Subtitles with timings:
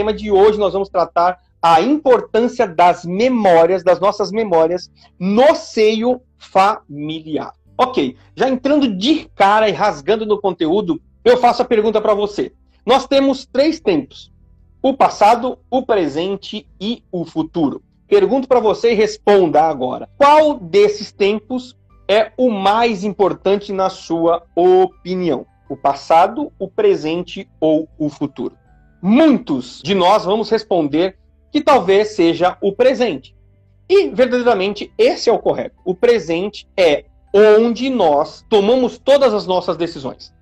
[0.00, 6.22] Tema de hoje nós vamos tratar a importância das memórias, das nossas memórias, no seio
[6.38, 7.52] familiar.
[7.76, 12.50] Ok, já entrando de cara e rasgando no conteúdo, eu faço a pergunta para você.
[12.84, 14.32] Nós temos três tempos:
[14.82, 17.82] o passado, o presente e o futuro.
[18.08, 20.08] Pergunto para você e responda agora.
[20.16, 21.76] Qual desses tempos
[22.08, 25.44] é o mais importante na sua opinião?
[25.68, 28.59] O passado, o presente ou o futuro?
[29.02, 31.16] Muitos de nós vamos responder
[31.50, 33.34] que talvez seja o presente.
[33.88, 35.76] E verdadeiramente esse é o correto.
[35.84, 40.32] O presente é onde nós tomamos todas as nossas decisões.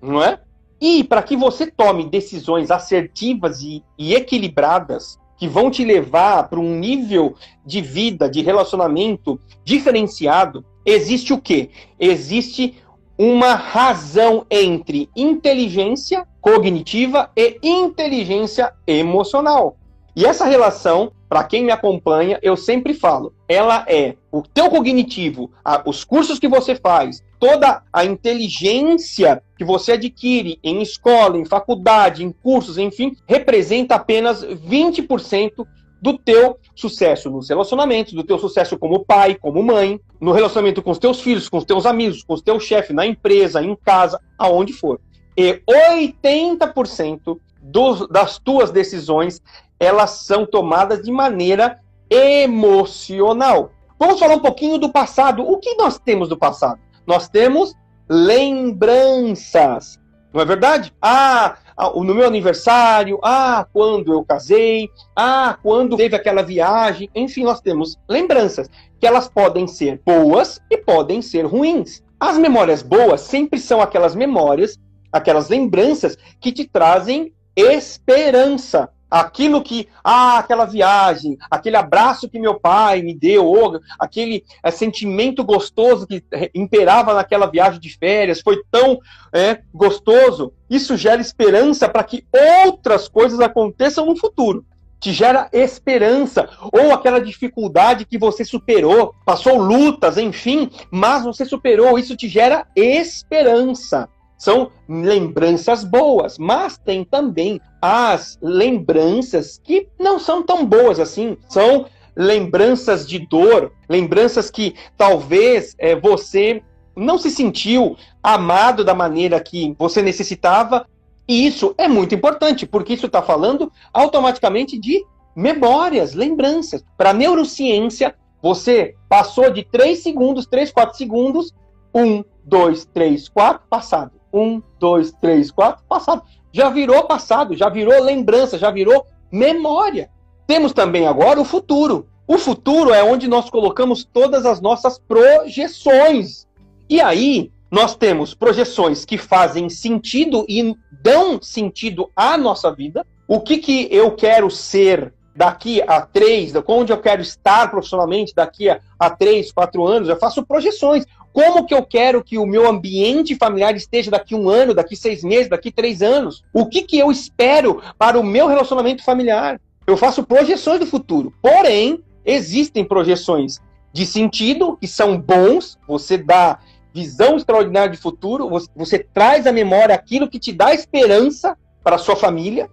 [0.00, 0.40] Não é?
[0.80, 6.58] E para que você tome decisões assertivas e, e equilibradas, que vão te levar para
[6.58, 7.34] um nível
[7.64, 11.70] de vida, de relacionamento diferenciado, existe o quê?
[11.98, 12.76] Existe
[13.18, 19.76] uma razão entre inteligência cognitiva e inteligência emocional.
[20.14, 25.50] E essa relação, para quem me acompanha, eu sempre falo, ela é o teu cognitivo,
[25.64, 31.46] a, os cursos que você faz, toda a inteligência que você adquire em escola, em
[31.46, 35.66] faculdade, em cursos, enfim, representa apenas 20%
[36.02, 40.90] do teu sucesso nos relacionamentos, do teu sucesso como pai, como mãe, no relacionamento com
[40.90, 44.20] os teus filhos, com os teus amigos, com os teus chefes, na empresa, em casa,
[44.36, 45.00] aonde for.
[45.36, 49.40] E 80% dos, das tuas decisões
[49.78, 53.72] elas são tomadas de maneira emocional.
[53.98, 55.42] Vamos falar um pouquinho do passado.
[55.42, 56.78] O que nós temos do passado?
[57.04, 57.74] Nós temos
[58.08, 59.98] lembranças.
[60.32, 60.94] Não é verdade?
[61.02, 61.56] Ah,
[61.96, 67.10] no meu aniversário, ah, quando eu casei, ah, quando teve aquela viagem.
[67.14, 68.70] Enfim, nós temos lembranças
[69.00, 72.02] que elas podem ser boas e podem ser ruins.
[72.20, 74.78] As memórias boas sempre são aquelas memórias,
[75.12, 82.58] aquelas lembranças que te trazem esperança aquilo que, ah, aquela viagem, aquele abraço que meu
[82.58, 86.24] pai me deu, ou aquele é, sentimento gostoso que
[86.54, 88.98] imperava naquela viagem de férias, foi tão
[89.30, 90.54] é, gostoso.
[90.70, 92.24] Isso gera esperança para que
[92.64, 94.64] outras coisas aconteçam no futuro.
[94.98, 101.98] Te gera esperança, ou aquela dificuldade que você superou, passou lutas, enfim, mas você superou,
[101.98, 104.08] isso te gera esperança
[104.42, 111.36] são lembranças boas, mas tem também as lembranças que não são tão boas assim.
[111.48, 111.86] São
[112.16, 116.60] lembranças de dor, lembranças que talvez é, você
[116.96, 120.88] não se sentiu amado da maneira que você necessitava.
[121.28, 125.04] E isso é muito importante, porque isso está falando automaticamente de
[125.36, 126.84] memórias, lembranças.
[126.98, 128.12] Para a neurociência,
[128.42, 131.54] você passou de 3 segundos, 3, 4 segundos,
[131.94, 136.22] 1, 2, 3, 4, passado um, dois, três, quatro, passado.
[136.52, 140.10] Já virou passado, já virou lembrança, já virou memória.
[140.46, 142.06] Temos também agora o futuro.
[142.26, 146.46] O futuro é onde nós colocamos todas as nossas projeções.
[146.88, 153.06] E aí, nós temos projeções que fazem sentido e dão sentido à nossa vida.
[153.26, 158.68] O que, que eu quero ser daqui a três, onde eu quero estar profissionalmente daqui
[158.68, 161.06] a, a três, quatro anos, eu faço projeções.
[161.32, 165.24] Como que eu quero que o meu ambiente familiar esteja daqui um ano, daqui seis
[165.24, 166.44] meses, daqui três anos?
[166.52, 169.60] O que, que eu espero para o meu relacionamento familiar?
[169.86, 171.32] Eu faço projeções do futuro.
[171.40, 173.60] Porém, existem projeções
[173.92, 176.58] de sentido que são bons, você dá
[176.94, 181.96] visão extraordinária de futuro, você, você traz à memória aquilo que te dá esperança para
[181.96, 182.70] a sua família,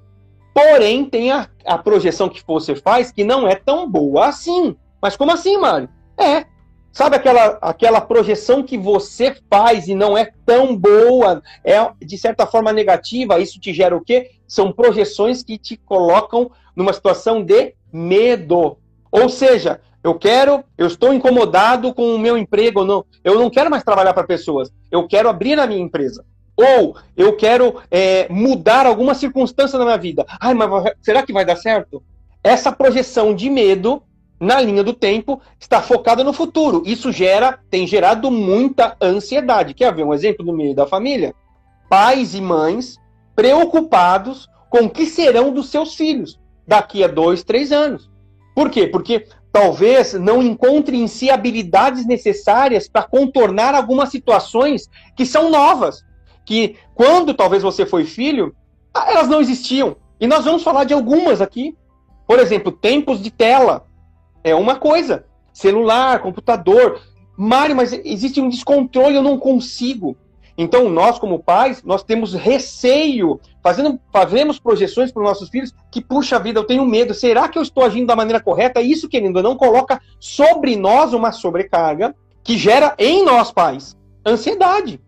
[0.53, 4.75] porém tem a, a projeção que você faz que não é tão boa assim.
[5.01, 5.89] Mas como assim, Mário?
[6.17, 6.45] É,
[6.91, 12.45] Sabe aquela, aquela projeção que você faz e não é tão boa, é de certa
[12.45, 14.31] forma negativa, isso te gera o quê?
[14.47, 18.77] São projeções que te colocam numa situação de medo.
[19.11, 23.69] Ou seja, eu quero, eu estou incomodado com o meu emprego, não, eu não quero
[23.69, 26.25] mais trabalhar para pessoas, eu quero abrir a minha empresa.
[26.57, 30.25] Ou eu quero é, mudar alguma circunstância na minha vida.
[30.41, 32.03] Ai, mas será que vai dar certo?
[32.43, 34.03] Essa projeção de medo
[34.39, 36.81] na linha do tempo, está focada no futuro.
[36.85, 39.73] Isso gera, tem gerado muita ansiedade.
[39.73, 41.35] Quer ver um exemplo no meio da família?
[41.89, 42.97] Pais e mães
[43.35, 48.09] preocupados com o que serão dos seus filhos daqui a dois, três anos.
[48.55, 48.87] Por quê?
[48.87, 56.03] Porque talvez não encontre em si habilidades necessárias para contornar algumas situações que são novas,
[56.45, 58.55] que quando talvez você foi filho,
[58.93, 59.95] elas não existiam.
[60.19, 61.75] E nós vamos falar de algumas aqui.
[62.27, 63.87] Por exemplo, tempos de tela
[64.43, 65.25] é uma coisa.
[65.53, 67.01] Celular, computador.
[67.37, 70.17] Mário, mas existe um descontrole, eu não consigo.
[70.57, 76.01] Então, nós, como pais, nós temos receio, fazendo, fazemos projeções para os nossos filhos que,
[76.01, 77.13] puxa vida, eu tenho medo.
[77.13, 78.81] Será que eu estou agindo da maneira correta?
[78.81, 82.13] Isso, querendo não, coloca sobre nós uma sobrecarga
[82.43, 83.95] que gera em nós, pais,
[84.25, 84.99] ansiedade.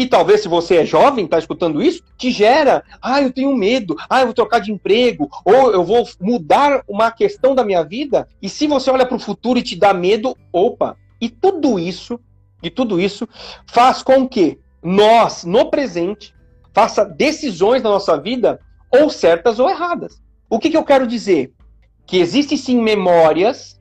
[0.00, 3.94] E talvez, se você é jovem, está escutando isso, te gera, ah, eu tenho medo,
[4.08, 8.26] ah, eu vou trocar de emprego, ou eu vou mudar uma questão da minha vida.
[8.40, 12.18] E se você olha para o futuro e te dá medo, opa, e tudo isso,
[12.62, 13.28] e tudo isso
[13.66, 16.34] faz com que nós, no presente,
[16.72, 18.58] faça decisões na nossa vida
[18.90, 20.22] ou certas ou erradas.
[20.48, 21.52] O que, que eu quero dizer?
[22.06, 23.78] Que existem sim memórias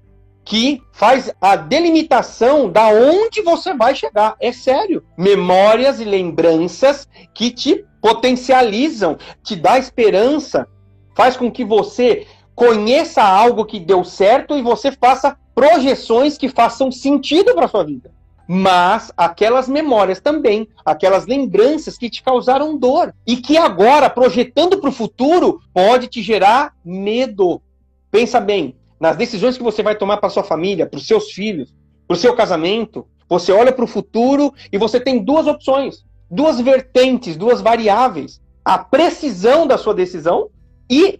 [0.50, 4.36] que faz a delimitação da onde você vai chegar.
[4.42, 5.04] É sério.
[5.16, 10.68] Memórias e lembranças que te potencializam, te dá esperança,
[11.16, 12.26] faz com que você
[12.56, 18.12] conheça algo que deu certo e você faça projeções que façam sentido para sua vida
[18.52, 24.90] mas aquelas memórias também, aquelas lembranças que te causaram dor e que agora, projetando para
[24.90, 27.62] o futuro, pode te gerar medo.
[28.10, 31.74] Pensa bem, nas decisões que você vai tomar para sua família, para os seus filhos,
[32.08, 36.60] para o seu casamento, você olha para o futuro e você tem duas opções, duas
[36.60, 40.50] vertentes, duas variáveis: a precisão da sua decisão
[40.90, 41.20] e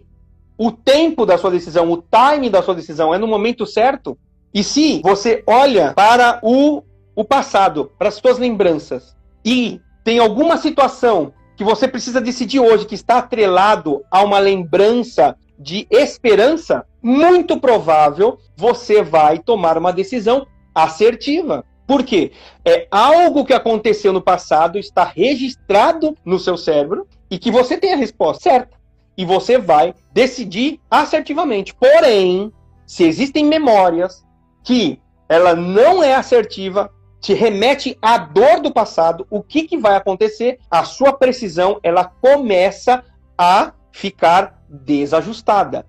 [0.58, 4.18] o tempo da sua decisão, o time da sua decisão é no momento certo.
[4.52, 6.82] E se você olha para o
[7.14, 12.86] o passado, para as suas lembranças, e tem alguma situação que você precisa decidir hoje
[12.86, 20.46] que está atrelado a uma lembrança de esperança, muito provável você vai tomar uma decisão
[20.74, 21.66] assertiva.
[21.86, 22.32] Por quê?
[22.64, 27.92] É algo que aconteceu no passado, está registrado no seu cérebro e que você tem
[27.92, 28.80] a resposta certa.
[29.18, 31.74] E você vai decidir assertivamente.
[31.74, 32.50] Porém,
[32.86, 34.24] se existem memórias
[34.64, 34.98] que
[35.28, 36.90] ela não é assertiva,
[37.20, 40.58] te remete à dor do passado, o que, que vai acontecer?
[40.70, 43.04] A sua precisão ela começa
[43.36, 45.86] a ficar desajustada.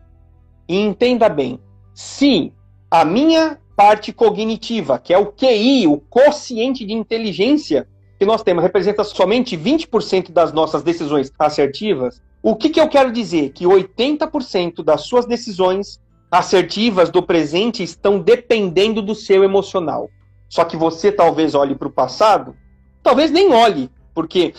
[0.67, 1.59] E entenda bem,
[1.93, 2.53] se
[2.89, 7.87] a minha parte cognitiva, que é o QI, o quociente de inteligência
[8.19, 13.11] que nós temos, representa somente 20% das nossas decisões assertivas, o que, que eu quero
[13.11, 13.51] dizer?
[13.51, 15.99] Que 80% das suas decisões
[16.29, 20.09] assertivas do presente estão dependendo do seu emocional.
[20.47, 22.55] Só que você talvez olhe para o passado,
[23.03, 24.53] talvez nem olhe, porque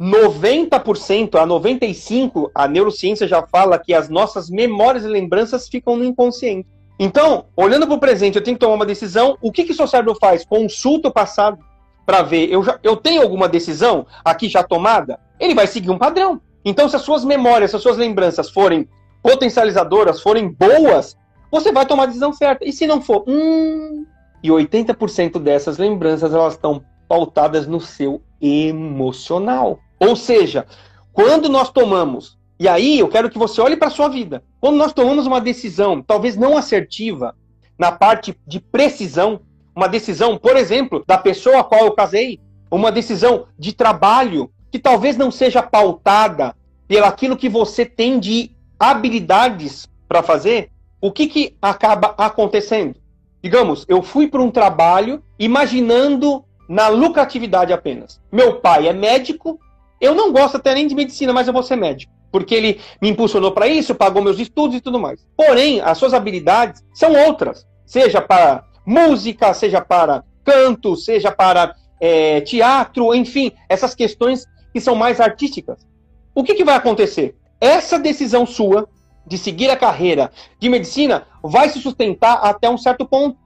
[0.00, 6.04] 90% a 95% a neurociência já fala que as nossas memórias e lembranças ficam no
[6.04, 6.66] inconsciente.
[6.98, 9.36] Então, olhando para o presente, eu tenho que tomar uma decisão.
[9.42, 10.44] O que, que seu cérebro faz?
[10.44, 11.58] Consulta o passado
[12.06, 12.50] para ver.
[12.50, 15.20] Eu, já, eu tenho alguma decisão aqui já tomada?
[15.38, 16.40] Ele vai seguir um padrão.
[16.64, 18.88] Então, se as suas memórias, se as suas lembranças forem
[19.22, 21.16] potencializadoras, forem boas,
[21.50, 22.66] você vai tomar a decisão certa.
[22.66, 24.04] E se não for, hum,
[24.42, 29.78] e 80% dessas lembranças elas estão pautadas no seu emocional.
[30.00, 30.66] Ou seja,
[31.12, 34.76] quando nós tomamos, e aí eu quero que você olhe para a sua vida, quando
[34.76, 37.36] nós tomamos uma decisão, talvez não assertiva,
[37.78, 39.40] na parte de precisão,
[39.76, 42.40] uma decisão, por exemplo, da pessoa a qual eu casei,
[42.70, 46.54] uma decisão de trabalho, que talvez não seja pautada
[46.88, 52.96] pelo aquilo que você tem de habilidades para fazer, o que, que acaba acontecendo?
[53.42, 58.20] Digamos, eu fui para um trabalho imaginando na lucratividade apenas.
[58.30, 59.58] Meu pai é médico,
[60.00, 62.12] eu não gosto até nem de medicina, mas eu vou ser médico.
[62.32, 65.26] Porque ele me impulsionou para isso, pagou meus estudos e tudo mais.
[65.36, 67.66] Porém, as suas habilidades são outras.
[67.84, 74.94] Seja para música, seja para canto, seja para é, teatro, enfim, essas questões que são
[74.94, 75.86] mais artísticas.
[76.34, 77.36] O que, que vai acontecer?
[77.60, 78.88] Essa decisão sua
[79.26, 83.38] de seguir a carreira de medicina vai se sustentar até um certo ponto,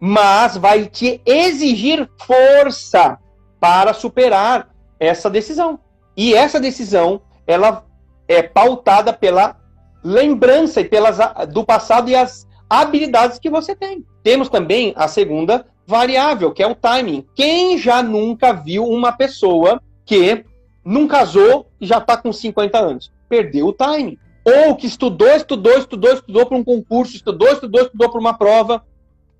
[0.00, 3.18] mas vai te exigir força
[3.60, 5.78] para superar essa decisão.
[6.16, 7.84] E essa decisão, ela
[8.26, 9.56] é pautada pela
[10.02, 14.04] lembrança e pelas do passado e as habilidades que você tem.
[14.22, 17.24] Temos também a segunda variável, que é o timing.
[17.34, 20.44] Quem já nunca viu uma pessoa que
[20.84, 23.12] não casou e já está com 50 anos?
[23.28, 28.08] Perdeu o timing ou que estudou, estudou, estudou, estudou para um concurso, estudou, estudou, estudou
[28.08, 28.84] para uma prova,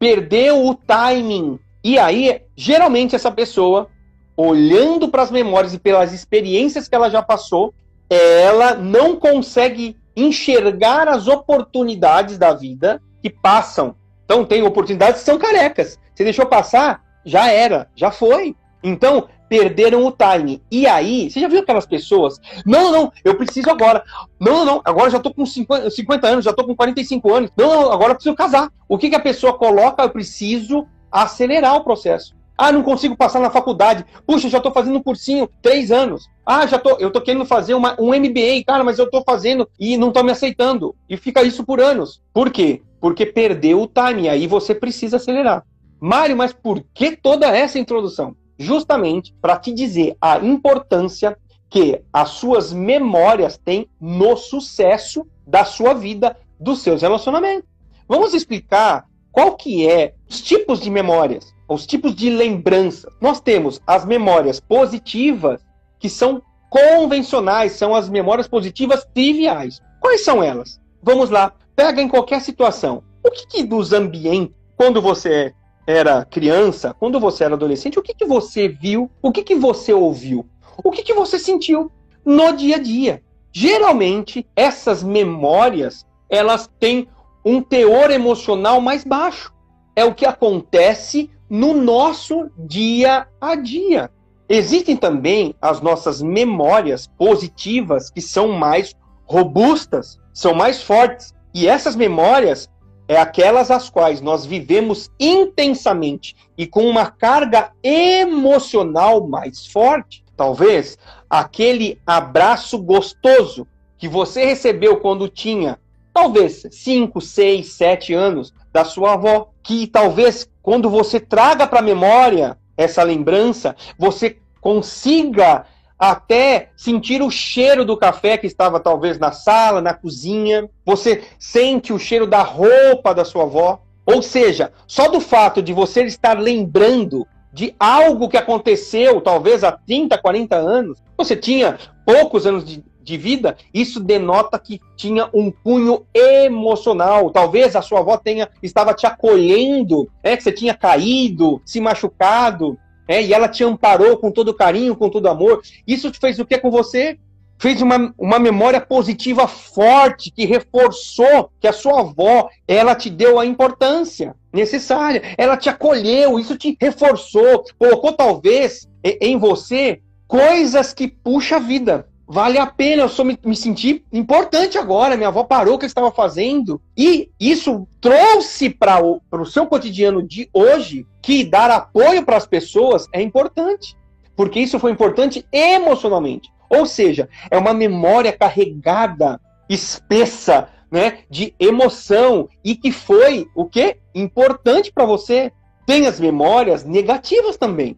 [0.01, 1.61] perdeu o timing.
[1.85, 3.89] E aí, geralmente, essa pessoa,
[4.37, 7.73] olhando para as memórias e pelas experiências que ela já passou,
[8.09, 13.97] ela não consegue enxergar as oportunidades da vida que passam.
[14.25, 15.99] Então, tem oportunidades que são carecas.
[16.15, 18.57] Você deixou passar, já era, já foi.
[18.83, 20.63] Então, perderam o time.
[20.71, 22.41] E aí, você já viu aquelas pessoas?
[22.65, 24.03] Não, não, eu preciso agora.
[24.41, 27.51] Não, não, não, agora já tô com 50, 50 anos, já tô com 45 anos.
[27.57, 28.69] Não, não, agora preciso casar.
[28.89, 30.03] O que, que a pessoa coloca?
[30.03, 32.36] Eu preciso acelerar o processo.
[32.57, 34.05] Ah, não consigo passar na faculdade.
[34.27, 36.29] Puxa, já tô fazendo um cursinho, três anos.
[36.45, 39.69] Ah, já tô, eu tô querendo fazer uma, um MBA, cara, mas eu tô fazendo
[39.79, 40.95] e não tô me aceitando.
[41.09, 42.23] E fica isso por anos.
[42.33, 42.83] Por quê?
[43.01, 45.65] Porque perdeu o time, aí você precisa acelerar.
[46.01, 48.35] Mário, mas por que toda essa introdução?
[48.59, 51.37] justamente para te dizer a importância
[51.69, 57.69] que as suas memórias têm no sucesso da sua vida, dos seus relacionamentos.
[58.09, 63.13] Vamos explicar qual que é os tipos de memórias, os tipos de lembranças.
[63.21, 65.61] Nós temos as memórias positivas,
[65.99, 69.81] que são convencionais, são as memórias positivas triviais.
[70.01, 70.81] Quais são elas?
[71.03, 73.03] Vamos lá, pega em qualquer situação.
[73.25, 75.53] O que, que dos ambientes, quando você
[75.87, 79.93] era criança, quando você era adolescente, o que, que você viu, o que, que você
[79.93, 80.45] ouviu,
[80.83, 81.91] o que, que você sentiu
[82.25, 83.23] no dia a dia.
[83.53, 87.09] Geralmente, essas memórias, elas têm
[87.45, 89.55] um teor emocional mais baixo.
[89.95, 94.11] É o que acontece no nosso dia a dia.
[94.49, 101.35] Existem também as nossas memórias positivas que são mais robustas, são mais fortes.
[101.53, 102.69] E essas memórias,
[103.09, 110.25] é aquelas as quais nós vivemos intensamente e com uma carga emocional mais forte.
[110.37, 110.99] Talvez
[111.31, 115.79] aquele abraço gostoso que você recebeu quando tinha,
[116.13, 121.83] talvez 5, 6, 7 anos da sua avó, que talvez quando você traga para a
[121.83, 125.65] memória essa lembrança, você consiga
[125.99, 130.69] até sentir o cheiro do café que estava talvez na sala, na cozinha.
[130.85, 133.81] Você sente o cheiro da roupa da sua avó.
[134.05, 139.73] Ou seja, só do fato de você estar lembrando de algo que aconteceu talvez há
[139.73, 145.51] 30, 40 anos, você tinha poucos anos de, de vida, isso denota que tinha um
[145.51, 147.31] cunho emocional.
[147.31, 152.77] Talvez a sua avó tenha estava te acolhendo, é que você tinha caído, se machucado,
[153.09, 155.63] é, e ela te amparou com todo carinho, com todo amor.
[155.87, 157.17] Isso fez o que com você?
[157.59, 163.39] Fez uma, uma memória positiva forte que reforçou que a sua avó, ela te deu
[163.39, 165.23] a importância necessária.
[165.39, 172.09] Ela te acolheu, isso te reforçou, colocou talvez em você coisas que puxa a vida
[172.27, 175.87] vale a pena, eu só me, me senti importante agora, minha avó parou o que
[175.87, 176.81] estava fazendo.
[176.97, 182.47] E isso trouxe para o, o seu cotidiano de hoje que dar apoio para as
[182.47, 183.97] pessoas é importante.
[184.35, 186.51] Porque isso foi importante emocionalmente.
[186.69, 193.97] Ou seja, é uma memória carregada, espessa, né, de emoção e que foi o que
[194.15, 195.53] importante para você.
[195.87, 197.97] Tem as memórias negativas também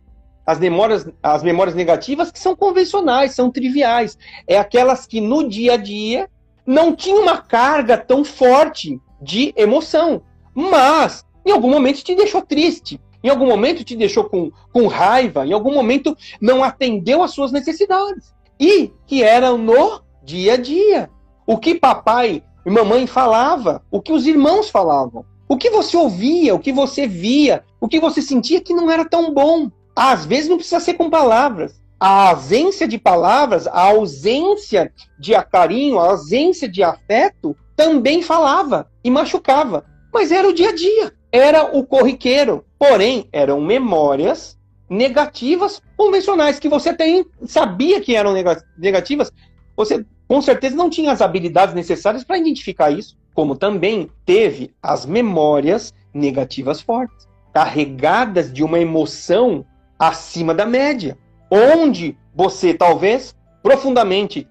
[0.48, 4.16] as memórias, as memórias negativas que são convencionais, são triviais.
[4.46, 6.26] É aquelas que no dia a dia
[6.66, 10.22] não tinham uma carga tão forte de emoção,
[10.54, 15.46] mas em algum momento te deixou triste, em algum momento te deixou com, com raiva,
[15.46, 18.32] em algum momento não atendeu às suas necessidades.
[18.58, 21.10] E que eram no dia a dia.
[21.46, 26.54] O que papai e mamãe falava, o que os irmãos falavam, o que você ouvia,
[26.54, 29.70] o que você via, o que você sentia que não era tão bom.
[30.00, 31.82] Às vezes não precisa ser com palavras.
[31.98, 39.10] A ausência de palavras, a ausência de carinho, a ausência de afeto também falava e
[39.10, 39.84] machucava.
[40.14, 42.64] Mas era o dia a dia, era o corriqueiro.
[42.78, 44.56] Porém, eram memórias
[44.88, 48.32] negativas convencionais que você tem, sabia que eram
[48.78, 49.32] negativas.
[49.76, 55.04] Você com certeza não tinha as habilidades necessárias para identificar isso, como também teve as
[55.04, 59.66] memórias negativas fortes, carregadas de uma emoção
[59.98, 61.18] acima da média,
[61.50, 64.46] onde você talvez profundamente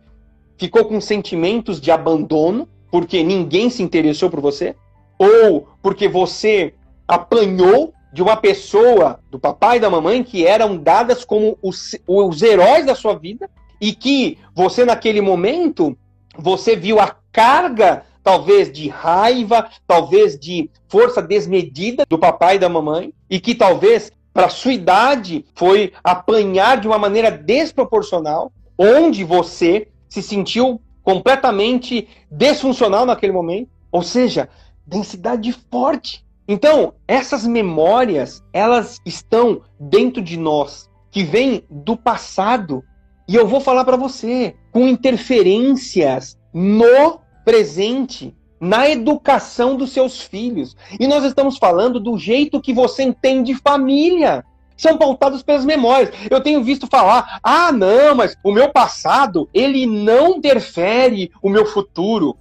[0.57, 4.75] ficou com sentimentos de abandono porque ninguém se interessou por você,
[5.17, 6.73] ou porque você
[7.07, 12.41] apanhou de uma pessoa, do papai e da mamãe, que eram dadas como os, os
[12.41, 13.49] heróis da sua vida,
[13.79, 15.97] e que você, naquele momento,
[16.35, 22.69] você viu a carga, talvez de raiva, talvez de força desmedida do papai e da
[22.69, 29.87] mamãe, e que talvez para sua idade foi apanhar de uma maneira desproporcional, onde você
[30.07, 34.47] se sentiu completamente desfuncional naquele momento, ou seja,
[34.85, 36.23] densidade forte.
[36.47, 42.83] Então, essas memórias, elas estão dentro de nós, que vêm do passado,
[43.27, 50.75] E eu vou falar para você, com interferências no presente, na educação dos seus filhos.
[50.99, 54.43] E nós estamos falando do jeito que você entende família.
[54.75, 56.11] São pautados pelas memórias.
[56.29, 61.65] Eu tenho visto falar: ah, não, mas o meu passado, ele não interfere o meu
[61.65, 62.37] futuro.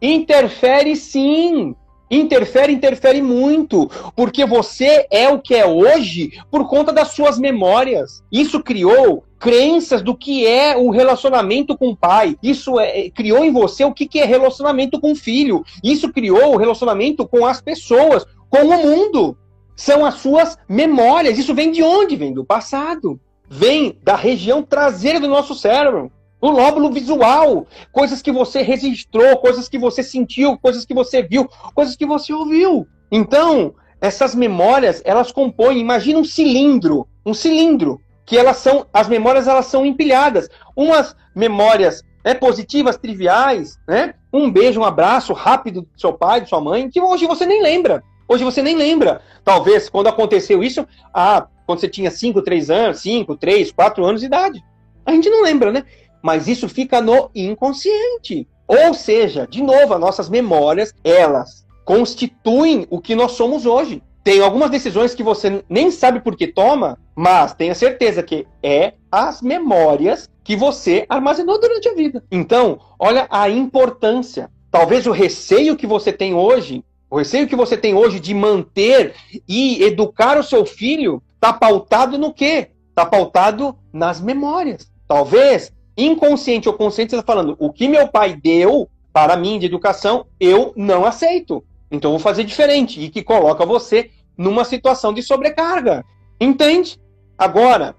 [0.00, 1.74] Interfere sim.
[2.10, 8.20] Interfere, interfere muito, porque você é o que é hoje por conta das suas memórias.
[8.32, 12.36] Isso criou crenças do que é o relacionamento com o pai.
[12.42, 15.64] Isso é, é, criou em você o que, que é relacionamento com o filho.
[15.82, 19.36] Isso criou o relacionamento com as pessoas, com o mundo.
[19.74, 21.38] São as suas memórias.
[21.38, 22.16] Isso vem de onde?
[22.16, 23.18] Vem do passado.
[23.48, 26.12] Vem da região traseira do nosso cérebro.
[26.38, 31.48] O lóbulo visual, coisas que você registrou, coisas que você sentiu, coisas que você viu,
[31.74, 32.86] coisas que você ouviu.
[33.10, 39.48] Então, essas memórias, elas compõem, imagina um cilindro, um cilindro, que elas são, as memórias
[39.48, 40.48] elas são empilhadas.
[40.76, 44.14] Umas memórias é positivas, triviais, né?
[44.32, 47.60] Um beijo, um abraço rápido do seu pai, de sua mãe, que hoje você nem
[47.60, 48.04] lembra.
[48.28, 49.20] Hoje você nem lembra.
[49.44, 54.20] Talvez quando aconteceu isso, ah, quando você tinha 5, 3 anos, 5, 3, 4 anos
[54.20, 54.64] de idade.
[55.04, 55.84] A gente não lembra, né?
[56.22, 58.46] mas isso fica no inconsciente.
[58.68, 64.00] Ou seja, de novo, as nossas memórias, elas constituem o que nós somos hoje.
[64.22, 68.94] Tem algumas decisões que você nem sabe por que toma, mas tenha certeza que é
[69.10, 72.22] as memórias que você armazenou durante a vida.
[72.30, 74.50] Então, olha a importância.
[74.70, 79.14] Talvez o receio que você tem hoje, o receio que você tem hoje de manter
[79.48, 82.70] e educar o seu filho, está pautado no quê?
[82.90, 84.90] Está pautado nas memórias.
[85.08, 89.66] Talvez inconsciente ou consciente, você está falando, o que meu pai deu para mim de
[89.66, 91.64] educação, eu não aceito.
[91.90, 93.00] Então vou fazer diferente.
[93.00, 96.04] E que coloca você numa situação de sobrecarga.
[96.40, 96.98] Entende?
[97.36, 97.94] Agora,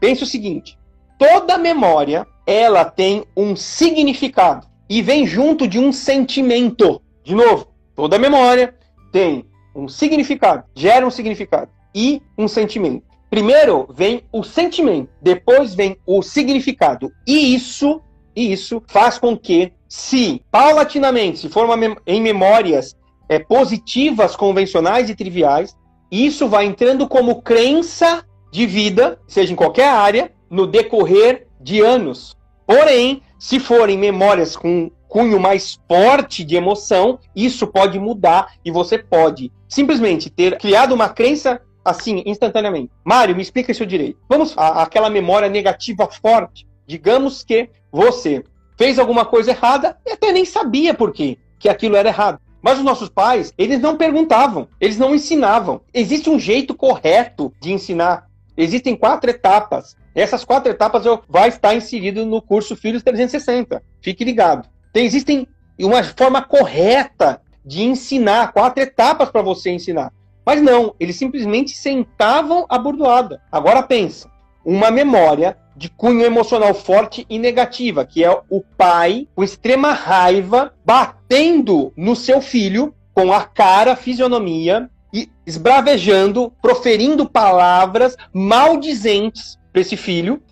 [0.00, 0.78] pense o seguinte:
[1.18, 7.00] toda memória ela tem um significado e vem junto de um sentimento.
[7.22, 8.74] De novo, toda memória
[9.12, 13.04] tem um significado, gera um significado e um sentimento.
[13.30, 17.10] Primeiro vem o sentimento, depois vem o significado.
[17.26, 18.02] E isso,
[18.36, 22.96] isso faz com que, se paulatinamente se for mem em memórias
[23.32, 25.74] é, positivas, convencionais e triviais,
[26.10, 32.36] isso vai entrando como crença de vida, seja em qualquer área, no decorrer de anos.
[32.66, 38.98] Porém, se forem memórias com cunho mais forte de emoção, isso pode mudar e você
[38.98, 42.92] pode simplesmente ter criado uma crença assim, instantaneamente.
[43.02, 44.18] Mário, me explica isso direito.
[44.28, 46.66] Vamos a, aquela memória negativa forte.
[46.86, 48.44] Digamos que você
[48.76, 52.38] fez alguma coisa errada e até nem sabia por quê, que aquilo era errado.
[52.62, 55.80] Mas os nossos pais, eles não perguntavam, eles não ensinavam.
[55.92, 58.28] Existe um jeito correto de ensinar.
[58.56, 59.96] Existem quatro etapas.
[60.14, 63.82] Essas quatro etapas eu, vai estar inserido no curso Filhos 360.
[64.00, 64.68] Fique ligado.
[64.92, 65.48] Tem, existem
[65.80, 70.12] uma forma correta de ensinar, quatro etapas para você ensinar.
[70.44, 73.40] Mas não, eles simplesmente sentavam a bordoada.
[73.50, 74.28] Agora pensa,
[74.64, 80.72] uma memória de cunho emocional forte e negativa, que é o pai com extrema raiva
[80.84, 89.82] batendo no seu filho com a cara, a fisionomia e esbravejando, proferindo palavras maldizentes para
[89.82, 90.42] esse filho.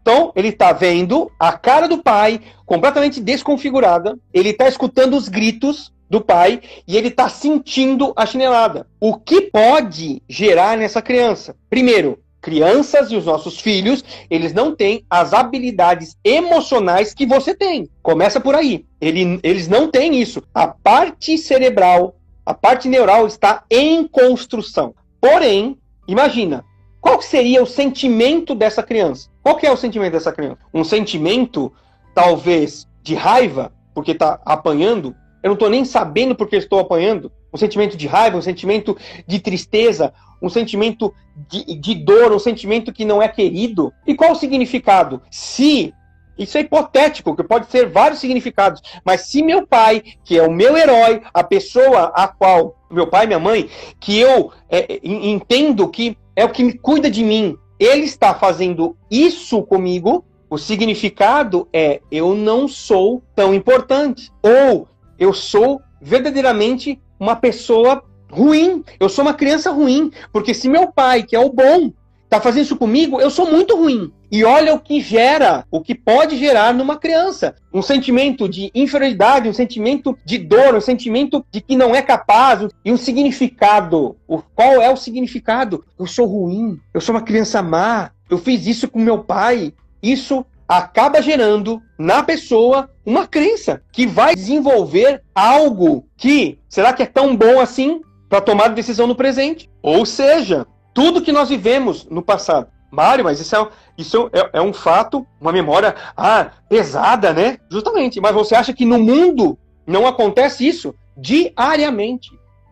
[0.00, 5.92] Então, ele está vendo a cara do pai completamente desconfigurada, ele está escutando os gritos
[6.08, 8.86] do pai e ele está sentindo a chinelada.
[8.98, 11.54] O que pode gerar nessa criança?
[11.68, 12.18] Primeiro,
[12.48, 17.90] crianças e os nossos filhos, eles não têm as habilidades emocionais que você tem.
[18.02, 18.86] Começa por aí.
[18.98, 20.42] Ele, eles não têm isso.
[20.54, 24.94] A parte cerebral, a parte neural está em construção.
[25.20, 26.64] Porém, imagina,
[27.02, 29.28] qual seria o sentimento dessa criança?
[29.42, 30.58] Qual que é o sentimento dessa criança?
[30.72, 31.70] Um sentimento,
[32.14, 37.30] talvez, de raiva, porque está apanhando, eu não estou nem sabendo porque estou apanhando.
[37.52, 41.14] Um sentimento de raiva, um sentimento de tristeza, um sentimento
[41.48, 43.92] de, de dor, um sentimento que não é querido.
[44.06, 45.22] E qual o significado?
[45.30, 45.94] Se
[46.38, 48.80] isso é hipotético, que pode ser vários significados.
[49.04, 53.26] Mas se meu pai, que é o meu herói, a pessoa a qual, meu pai
[53.26, 58.04] minha mãe, que eu é, entendo que é o que me cuida de mim, ele
[58.04, 64.30] está fazendo isso comigo, o significado é eu não sou tão importante.
[64.42, 68.84] Ou eu sou verdadeiramente uma pessoa ruim.
[68.98, 70.10] Eu sou uma criança ruim.
[70.32, 71.92] Porque se meu pai, que é o bom,
[72.28, 74.12] está fazendo isso comigo, eu sou muito ruim.
[74.30, 77.54] E olha o que gera, o que pode gerar numa criança.
[77.72, 82.68] Um sentimento de inferioridade, um sentimento de dor, um sentimento de que não é capaz,
[82.84, 84.16] e um significado.
[84.28, 85.82] O, qual é o significado?
[85.98, 89.72] Eu sou ruim, eu sou uma criança má, eu fiz isso com meu pai.
[90.02, 97.06] Isso acaba gerando na pessoa uma crença que vai desenvolver algo que será que é
[97.06, 99.70] tão bom assim para tomar decisão no presente?
[99.82, 102.68] Ou seja, tudo que nós vivemos no passado.
[102.90, 107.58] Mário, mas isso, é, isso é, é um fato, uma memória ah, pesada, né?
[107.70, 108.20] Justamente.
[108.20, 112.30] Mas você acha que no mundo não acontece isso diariamente?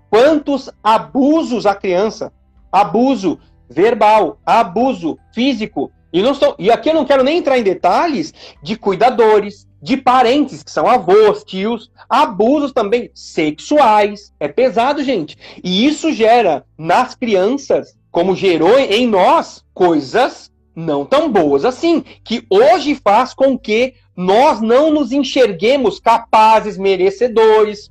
[0.09, 2.33] Quantos abusos à criança?
[2.73, 3.39] Abuso
[3.69, 5.91] verbal, abuso físico.
[6.13, 9.97] E, não estou, e aqui eu não quero nem entrar em detalhes de cuidadores, de
[9.97, 14.33] parentes, que são avós, tios, abusos também sexuais.
[14.41, 15.37] É pesado, gente.
[15.63, 22.47] E isso gera nas crianças, como gerou em nós, coisas não tão boas assim, que
[22.51, 27.91] hoje faz com que nós não nos enxerguemos capazes, merecedores.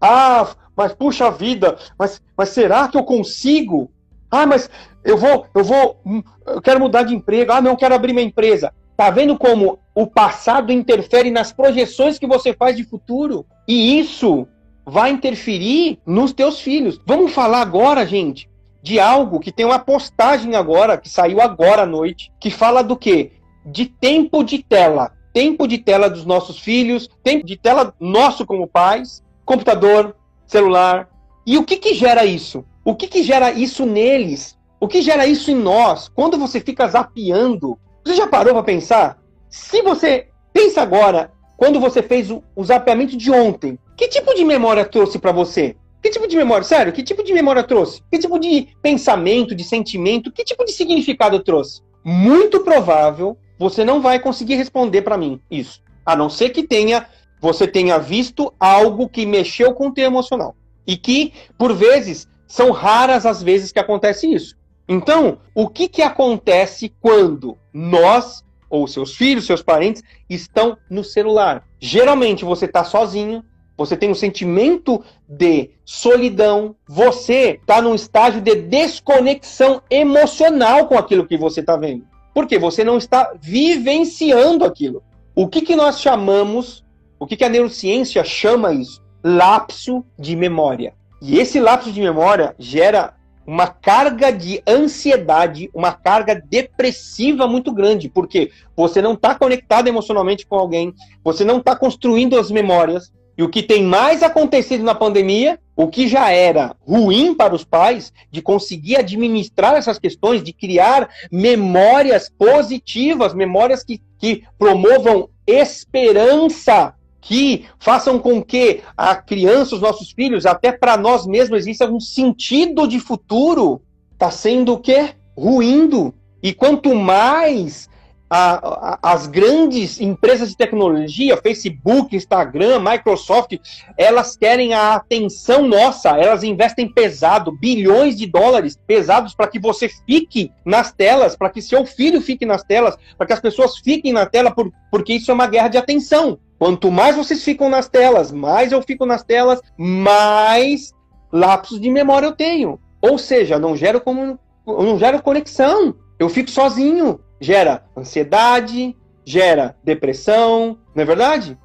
[0.00, 3.90] Ah, mas puxa vida, mas, mas será que eu consigo?
[4.30, 4.70] Ah, mas
[5.04, 7.52] eu vou, eu vou, hum, eu quero mudar de emprego.
[7.52, 8.72] Ah, não, quero abrir minha empresa.
[8.96, 13.46] Tá vendo como o passado interfere nas projeções que você faz de futuro?
[13.66, 14.46] E isso
[14.84, 17.00] vai interferir nos teus filhos.
[17.06, 18.48] Vamos falar agora, gente,
[18.82, 22.96] de algo que tem uma postagem agora, que saiu agora à noite, que fala do
[22.96, 23.32] quê?
[23.64, 25.12] De tempo de tela.
[25.32, 30.14] Tempo de tela dos nossos filhos, tempo de tela nosso como pais, computador,
[30.46, 31.08] celular.
[31.46, 32.64] E o que que gera isso?
[32.84, 34.58] O que que gera isso neles?
[34.78, 36.08] O que gera isso em nós?
[36.08, 39.18] Quando você fica zapeando, você já parou para pensar?
[39.48, 44.44] Se você pensa agora, quando você fez o, o zapeamento de ontem, que tipo de
[44.44, 45.76] memória trouxe para você?
[46.02, 46.64] Que tipo de memória?
[46.64, 48.02] Sério, que tipo de memória trouxe?
[48.10, 51.82] Que tipo de pensamento, de sentimento, que tipo de significado trouxe?
[52.04, 55.80] Muito provável você não vai conseguir responder para mim isso.
[56.04, 57.06] A não ser que tenha
[57.42, 60.54] você tenha visto algo que mexeu com o teu emocional.
[60.86, 64.56] E que, por vezes, são raras as vezes que acontece isso.
[64.92, 71.64] Então, o que, que acontece quando nós, ou seus filhos, seus parentes, estão no celular?
[71.80, 73.42] Geralmente você está sozinho,
[73.74, 81.26] você tem um sentimento de solidão, você está num estágio de desconexão emocional com aquilo
[81.26, 82.04] que você está vendo.
[82.34, 85.02] Porque você não está vivenciando aquilo.
[85.34, 86.84] O que, que nós chamamos,
[87.18, 89.02] o que, que a neurociência chama isso?
[89.24, 90.92] Lapso de memória.
[91.22, 93.14] E esse lapso de memória gera
[93.46, 100.46] uma carga de ansiedade, uma carga depressiva muito grande, porque você não está conectado emocionalmente
[100.46, 103.12] com alguém, você não está construindo as memórias.
[103.36, 107.64] E o que tem mais acontecido na pandemia, o que já era ruim para os
[107.64, 116.94] pais, de conseguir administrar essas questões, de criar memórias positivas, memórias que, que promovam esperança
[117.22, 122.00] que façam com que a criança, os nossos filhos, até para nós mesmos, exista um
[122.00, 123.80] sentido de futuro,
[124.12, 125.10] está sendo o quê?
[125.38, 126.12] Ruindo.
[126.42, 127.88] E quanto mais
[128.28, 133.56] a, a, as grandes empresas de tecnologia, Facebook, Instagram, Microsoft,
[133.96, 139.88] elas querem a atenção nossa, elas investem pesado, bilhões de dólares pesados para que você
[140.06, 144.12] fique nas telas, para que seu filho fique nas telas, para que as pessoas fiquem
[144.12, 146.38] na tela, por, porque isso é uma guerra de atenção.
[146.62, 150.94] Quanto mais vocês ficam nas telas, mais eu fico nas telas, mais
[151.32, 152.78] lapsos de memória eu tenho.
[153.00, 155.92] Ou seja, não gero como não gero conexão.
[156.20, 157.18] Eu fico sozinho.
[157.40, 161.58] Gera ansiedade, gera depressão, não é verdade?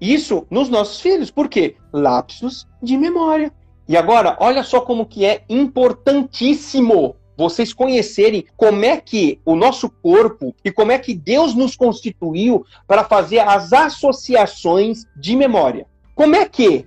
[0.00, 1.32] Isso nos nossos filhos.
[1.32, 1.74] Por quê?
[1.92, 3.52] Lapsos de memória.
[3.88, 9.88] E agora, olha só como que é importantíssimo vocês conhecerem como é que o nosso
[9.88, 15.86] corpo e como é que Deus nos constituiu para fazer as associações de memória.
[16.14, 16.86] Como é que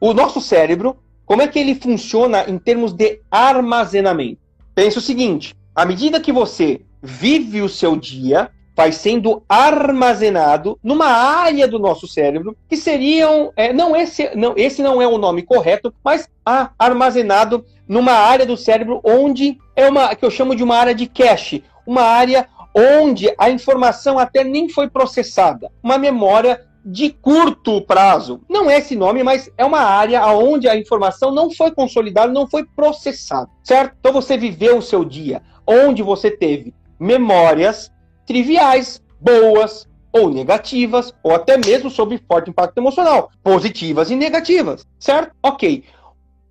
[0.00, 4.40] o nosso cérebro, como é que ele funciona em termos de armazenamento?
[4.74, 11.06] Pense o seguinte: à medida que você vive o seu dia, vai sendo armazenado numa
[11.06, 15.42] área do nosso cérebro que seriam é, não esse não esse não é o nome
[15.42, 20.62] correto, mas ah, armazenado numa área do cérebro onde é uma que eu chamo de
[20.62, 26.64] uma área de cache, uma área onde a informação até nem foi processada, uma memória
[26.84, 28.40] de curto prazo.
[28.48, 32.46] Não é esse nome, mas é uma área onde a informação não foi consolidada, não
[32.46, 33.96] foi processada, certo?
[34.00, 37.90] Então você viveu o seu dia onde você teve memórias
[38.26, 45.32] triviais, boas ou negativas, ou até mesmo sobre forte impacto emocional, positivas e negativas, certo?
[45.42, 45.84] Ok.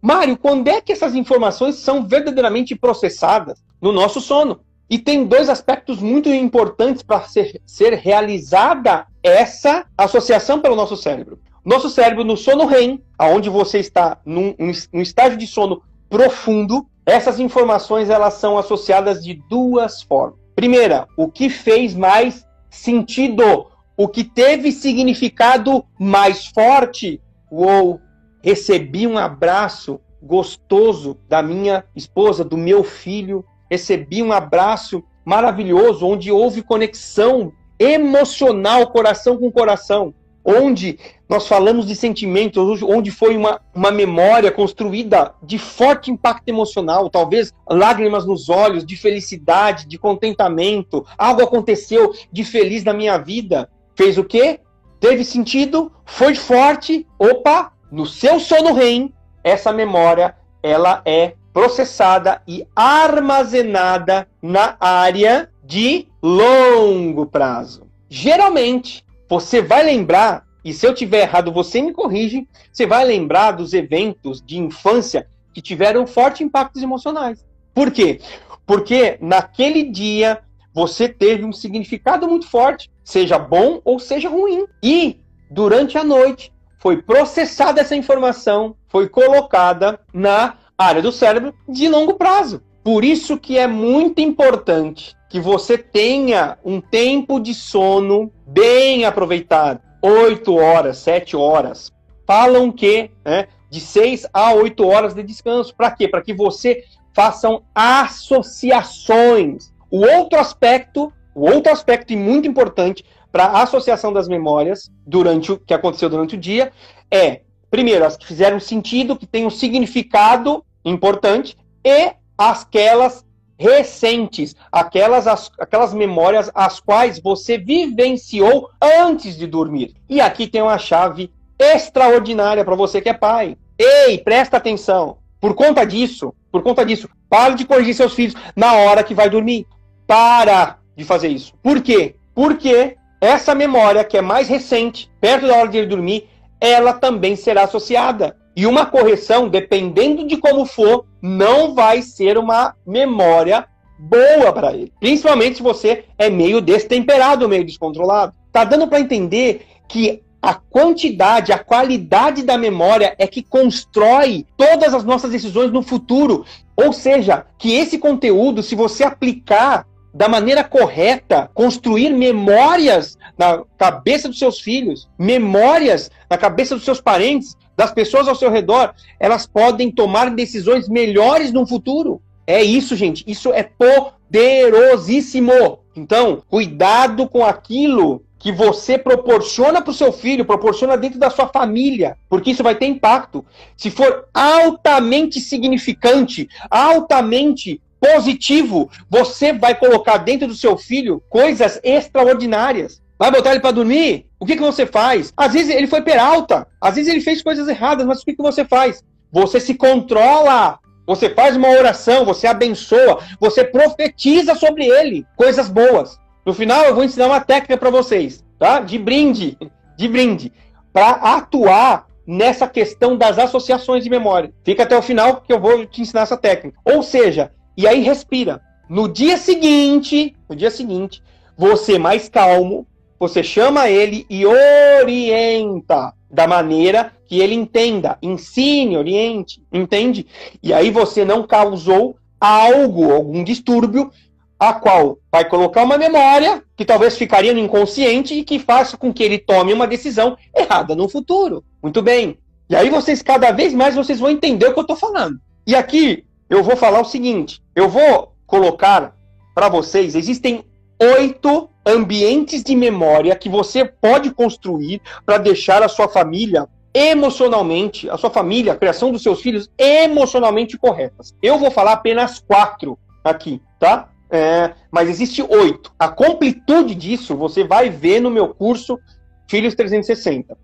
[0.01, 3.62] Mário, quando é que essas informações são verdadeiramente processadas?
[3.82, 4.62] No nosso sono.
[4.89, 11.39] E tem dois aspectos muito importantes para ser, ser realizada essa associação pelo nosso cérebro.
[11.63, 17.39] Nosso cérebro no sono REM, aonde você está num, num estágio de sono profundo, essas
[17.39, 20.38] informações elas são associadas de duas formas.
[20.60, 27.22] Primeira, o que fez mais sentido, o que teve significado mais forte.
[27.50, 28.02] Uou,
[28.43, 36.30] recebi um abraço gostoso da minha esposa, do meu filho, recebi um abraço maravilhoso, onde
[36.30, 40.13] houve conexão emocional, coração com coração,
[40.49, 40.97] onde
[41.29, 47.53] nós falamos de sentimentos, onde foi uma, uma memória construída de forte impacto emocional, talvez
[47.69, 53.69] lágrimas nos olhos, de felicidade, de contentamento, algo aconteceu de feliz na minha vida.
[53.95, 54.59] Fez o quê?
[54.99, 62.65] Teve sentido, foi forte, opa, no seu sono REM, essa memória ela é processada e
[62.75, 67.88] armazenada na área de longo prazo.
[68.09, 73.52] Geralmente, você vai lembrar, e se eu tiver errado, você me corrige, você vai lembrar
[73.52, 77.46] dos eventos de infância que tiveram fortes impactos emocionais.
[77.74, 78.20] Por quê?
[78.65, 80.42] Porque naquele dia
[80.74, 84.65] você teve um significado muito forte, seja bom ou seja ruim.
[84.82, 91.88] E durante a noite foi processada essa informação, foi colocada na área do cérebro de
[91.88, 92.63] longo prazo.
[92.84, 99.82] Por isso que é muito importante que você tenha um tempo de sono bem aproveitado.
[100.02, 101.92] 8 horas, 7 horas.
[102.26, 105.76] Falam que né, de 6 a 8 horas de descanso.
[105.76, 106.08] Para quê?
[106.08, 109.72] Para que você façam associações.
[109.92, 115.52] O outro aspecto, o outro aspecto e muito importante para a associação das memórias durante
[115.52, 116.72] o que aconteceu durante o dia
[117.12, 123.25] é, primeiro, as que fizeram sentido, que têm um significado importante, e aquelas
[123.58, 129.93] recentes, aquelas, as, aquelas memórias as quais você vivenciou antes de dormir.
[130.08, 133.58] E aqui tem uma chave extraordinária para você que é pai.
[133.78, 135.17] Ei, presta atenção.
[135.41, 139.30] Por conta disso, por conta disso, pare de corrigir seus filhos na hora que vai
[139.30, 139.67] dormir.
[140.08, 141.54] Para de fazer isso.
[141.62, 142.15] Por quê?
[142.34, 146.30] Porque essa memória que é mais recente, perto da hora de ele dormir,
[146.62, 148.38] ela também será associada.
[148.60, 153.65] E uma correção, dependendo de como for, não vai ser uma memória
[153.98, 154.91] boa para ele.
[155.00, 158.34] Principalmente se você é meio destemperado, meio descontrolado.
[158.52, 164.93] Tá dando para entender que a quantidade, a qualidade da memória é que constrói todas
[164.93, 166.43] as nossas decisões no futuro.
[166.76, 174.28] Ou seja, que esse conteúdo, se você aplicar da maneira correta, construir memórias na cabeça
[174.28, 179.48] dos seus filhos, memórias na cabeça dos seus parentes, das pessoas ao seu redor, elas
[179.48, 182.22] podem tomar decisões melhores no futuro.
[182.46, 183.24] É isso, gente.
[183.26, 185.80] Isso é poderosíssimo.
[185.96, 191.48] Então, cuidado com aquilo que você proporciona para o seu filho, proporciona dentro da sua
[191.48, 193.46] família, porque isso vai ter impacto.
[193.78, 203.02] Se for altamente significante, altamente positivo, você vai colocar dentro do seu filho coisas extraordinárias.
[203.19, 204.27] Vai botar ele para dormir?
[204.39, 205.34] O que, que você faz?
[205.36, 208.41] Às vezes ele foi peralta, às vezes ele fez coisas erradas, mas o que, que
[208.41, 209.03] você faz?
[209.29, 216.17] Você se controla, você faz uma oração, você abençoa, você profetiza sobre ele coisas boas.
[216.45, 218.79] No final eu vou ensinar uma técnica para vocês, tá?
[218.79, 219.58] De brinde,
[219.97, 220.53] de brinde,
[220.93, 224.53] para atuar nessa questão das associações de memória.
[224.63, 226.79] Fica até o final que eu vou te ensinar essa técnica.
[226.86, 228.62] Ou seja, e aí respira.
[228.88, 231.21] No dia seguinte, no dia seguinte,
[231.58, 232.88] você mais calmo,
[233.19, 238.17] você chama ele e orienta da maneira que ele entenda.
[238.21, 240.25] Ensine, oriente, entende?
[240.63, 244.12] E aí você não causou algo, algum distúrbio,
[244.58, 249.13] a qual vai colocar uma memória que talvez ficaria no inconsciente e que faça com
[249.13, 251.63] que ele tome uma decisão errada no futuro.
[251.82, 252.38] Muito bem.
[252.69, 255.39] E aí vocês, cada vez mais, vocês vão entender o que eu estou falando.
[255.65, 259.15] E aqui eu vou falar o seguinte: eu vou colocar
[259.55, 260.63] para vocês, existem
[260.99, 268.17] oito ambientes de memória que você pode construir para deixar a sua família emocionalmente, a
[268.17, 271.36] sua família, a criação dos seus filhos emocionalmente corretas.
[271.41, 274.10] Eu vou falar apenas quatro aqui, tá?
[274.32, 275.91] É, mas existe oito.
[275.97, 278.99] A completude disso você vai ver no meu curso
[279.47, 280.56] Filhos 360.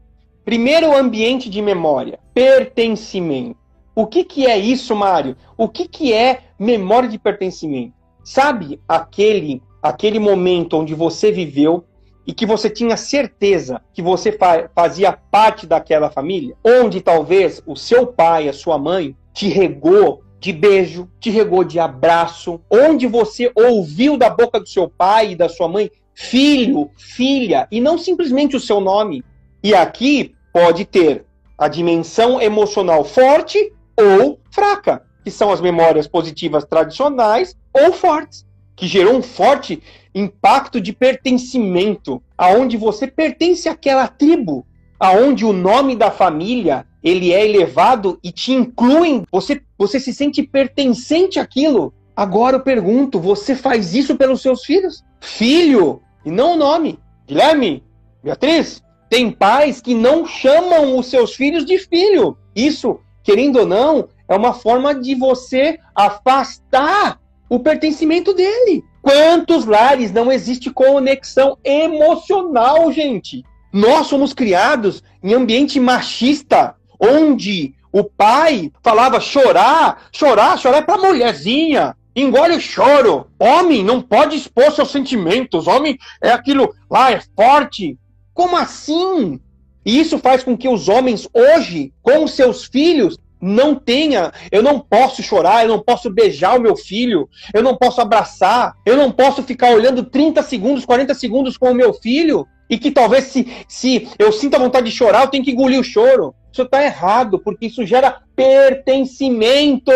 [0.44, 3.58] Primeiro ambiente de memória, pertencimento.
[3.96, 5.36] O que, que é isso, Mário?
[5.58, 7.94] O que, que é memória de pertencimento?
[8.24, 11.86] Sabe aquele aquele momento onde você viveu
[12.26, 17.76] e que você tinha certeza que você fa fazia parte daquela família, onde talvez o
[17.76, 23.52] seu pai, a sua mãe, te regou de beijo, te regou de abraço, onde você
[23.56, 28.56] ouviu da boca do seu pai e da sua mãe filho, filha, e não simplesmente
[28.56, 29.24] o seu nome.
[29.62, 31.26] E aqui pode ter
[31.58, 38.46] a dimensão emocional forte ou fraca, que são as memórias positivas tradicionais ou fortes.
[38.76, 39.82] Que gerou um forte
[40.14, 44.66] impacto de pertencimento, aonde você pertence àquela tribo,
[45.00, 50.42] aonde o nome da família ele é elevado e te incluem, você, você se sente
[50.42, 51.94] pertencente àquilo.
[52.16, 55.04] Agora eu pergunto, você faz isso pelos seus filhos?
[55.20, 56.98] Filho, e não o nome.
[57.28, 57.84] Guilherme,
[58.24, 62.38] Beatriz, tem pais que não chamam os seus filhos de filho.
[62.56, 68.84] Isso, querendo ou não, é uma forma de você afastar o pertencimento dele.
[69.02, 73.44] Quantos lares não existe conexão emocional, gente?
[73.72, 80.98] Nós somos criados em ambiente machista, onde o pai falava chorar, chorar, chorar é para
[80.98, 81.96] mulherzinha.
[82.16, 83.28] Engole o choro.
[83.38, 85.68] Homem não pode expor seus sentimentos.
[85.68, 87.98] Homem é aquilo lá, é forte.
[88.34, 89.40] Como assim?
[89.86, 94.80] E isso faz com que os homens hoje, com seus filhos, não tenha, eu não
[94.80, 99.12] posso chorar, eu não posso beijar o meu filho, eu não posso abraçar, eu não
[99.12, 103.48] posso ficar olhando 30 segundos, 40 segundos com o meu filho, e que talvez se,
[103.68, 106.34] se eu sinta vontade de chorar, eu tenho que engolir o choro.
[106.52, 109.92] Isso está errado, porque isso gera pertencimento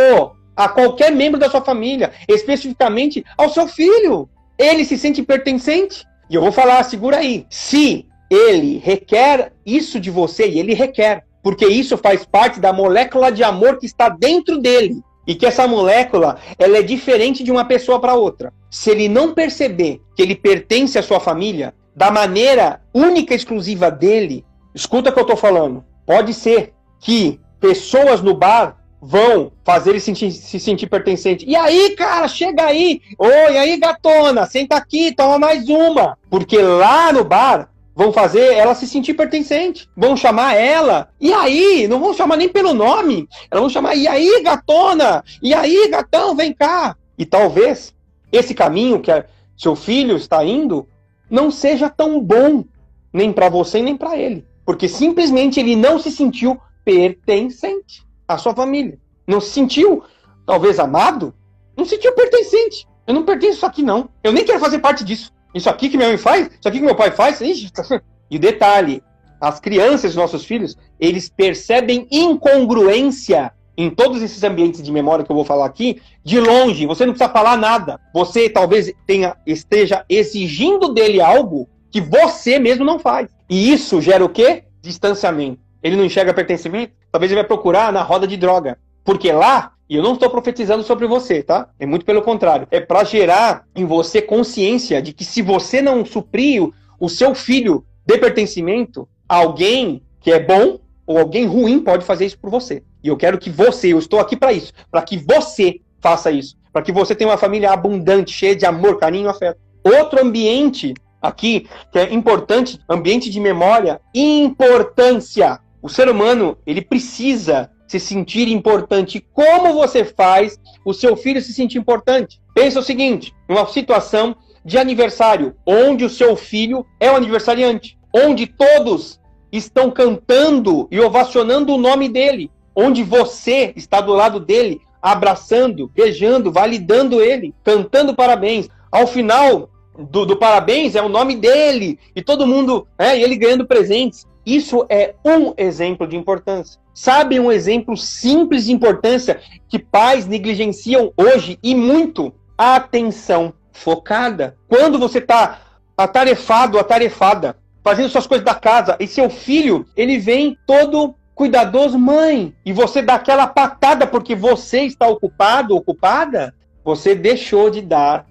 [0.56, 4.30] a qualquer membro da sua família, especificamente ao seu filho.
[4.60, 6.06] Ele se sente pertencente.
[6.30, 7.48] E eu vou falar, segura aí.
[7.50, 13.32] Se ele requer isso de você, e ele requer, porque isso faz parte da molécula
[13.32, 15.02] de amor que está dentro dele.
[15.26, 18.54] E que essa molécula, ela é diferente de uma pessoa para outra.
[18.70, 23.90] Se ele não perceber que ele pertence à sua família, da maneira única e exclusiva
[23.90, 25.84] dele, escuta o que eu estou falando.
[26.06, 31.46] Pode ser que pessoas no bar vão fazer ele sentir, se sentir pertencente.
[31.48, 33.02] E aí, cara, chega aí.
[33.18, 36.16] Oi, aí, gatona, senta aqui, toma mais uma.
[36.30, 39.90] Porque lá no bar vão fazer ela se sentir pertencente.
[39.94, 41.10] Vão chamar ela.
[41.20, 41.86] E aí?
[41.86, 43.28] Não vão chamar nem pelo nome.
[43.52, 45.22] Elas vão chamar, e aí, gatona?
[45.44, 46.96] E aí, gatão, vem cá.
[47.18, 47.94] E talvez
[48.32, 49.12] esse caminho que
[49.58, 50.88] seu filho está indo
[51.30, 52.64] não seja tão bom,
[53.12, 54.48] nem para você nem para ele.
[54.66, 58.98] Porque simplesmente ele não se sentiu pertencente à sua família.
[59.28, 60.04] Não se sentiu,
[60.46, 61.34] talvez, amado.
[61.76, 62.88] Não se sentiu pertencente.
[63.06, 64.08] Eu não pertenço aqui, não.
[64.24, 65.34] Eu nem quero fazer parte disso.
[65.54, 67.72] Isso aqui que minha mãe faz, isso aqui que meu pai faz, ixi.
[68.30, 69.04] e detalhe,
[69.40, 75.32] as crianças, os nossos filhos, eles percebem incongruência em todos esses ambientes de memória que
[75.32, 77.98] eu vou falar aqui, de longe, você não precisa falar nada.
[78.14, 83.30] Você talvez tenha esteja exigindo dele algo que você mesmo não faz.
[83.50, 84.66] E isso gera o quê?
[84.82, 85.62] Distanciamento.
[85.82, 88.78] Ele não enxerga pertencimento, talvez ele vai procurar na roda de droga.
[89.02, 91.68] Porque lá e eu não estou profetizando sobre você, tá?
[91.80, 92.68] É muito pelo contrário.
[92.70, 97.84] É para gerar em você consciência de que se você não suprir o, seu filho
[98.06, 102.84] de pertencimento, alguém que é bom ou alguém ruim pode fazer isso por você.
[103.04, 106.56] E eu quero que você, eu estou aqui para isso, para que você faça isso,
[106.72, 109.60] para que você tenha uma família abundante, cheia de amor, carinho afeto.
[109.84, 115.60] Outro ambiente aqui que é importante, ambiente de memória, importância.
[115.82, 119.26] O ser humano, ele precisa se sentir importante.
[119.34, 122.40] Como você faz o seu filho se sentir importante?
[122.54, 128.46] Pensa o seguinte: uma situação de aniversário, onde o seu filho é o aniversariante, onde
[128.46, 129.20] todos
[129.52, 136.52] estão cantando e ovacionando o nome dele, onde você está do lado dele, abraçando, beijando,
[136.52, 138.70] validando ele, cantando parabéns.
[138.92, 143.36] Ao final do, do parabéns é o nome dele e todo mundo, é, e ele
[143.36, 144.28] ganhando presentes.
[144.46, 146.80] Isso é um exemplo de importância.
[146.94, 152.34] Sabe um exemplo simples de importância que pais negligenciam hoje e muito?
[152.58, 154.58] A atenção focada.
[154.68, 155.62] Quando você está
[155.98, 162.54] atarefado, atarefada, fazendo suas coisas da casa, e seu filho, ele vem todo cuidadoso, mãe,
[162.66, 168.26] e você dá aquela patada porque você está ocupado, ocupada, você deixou de dar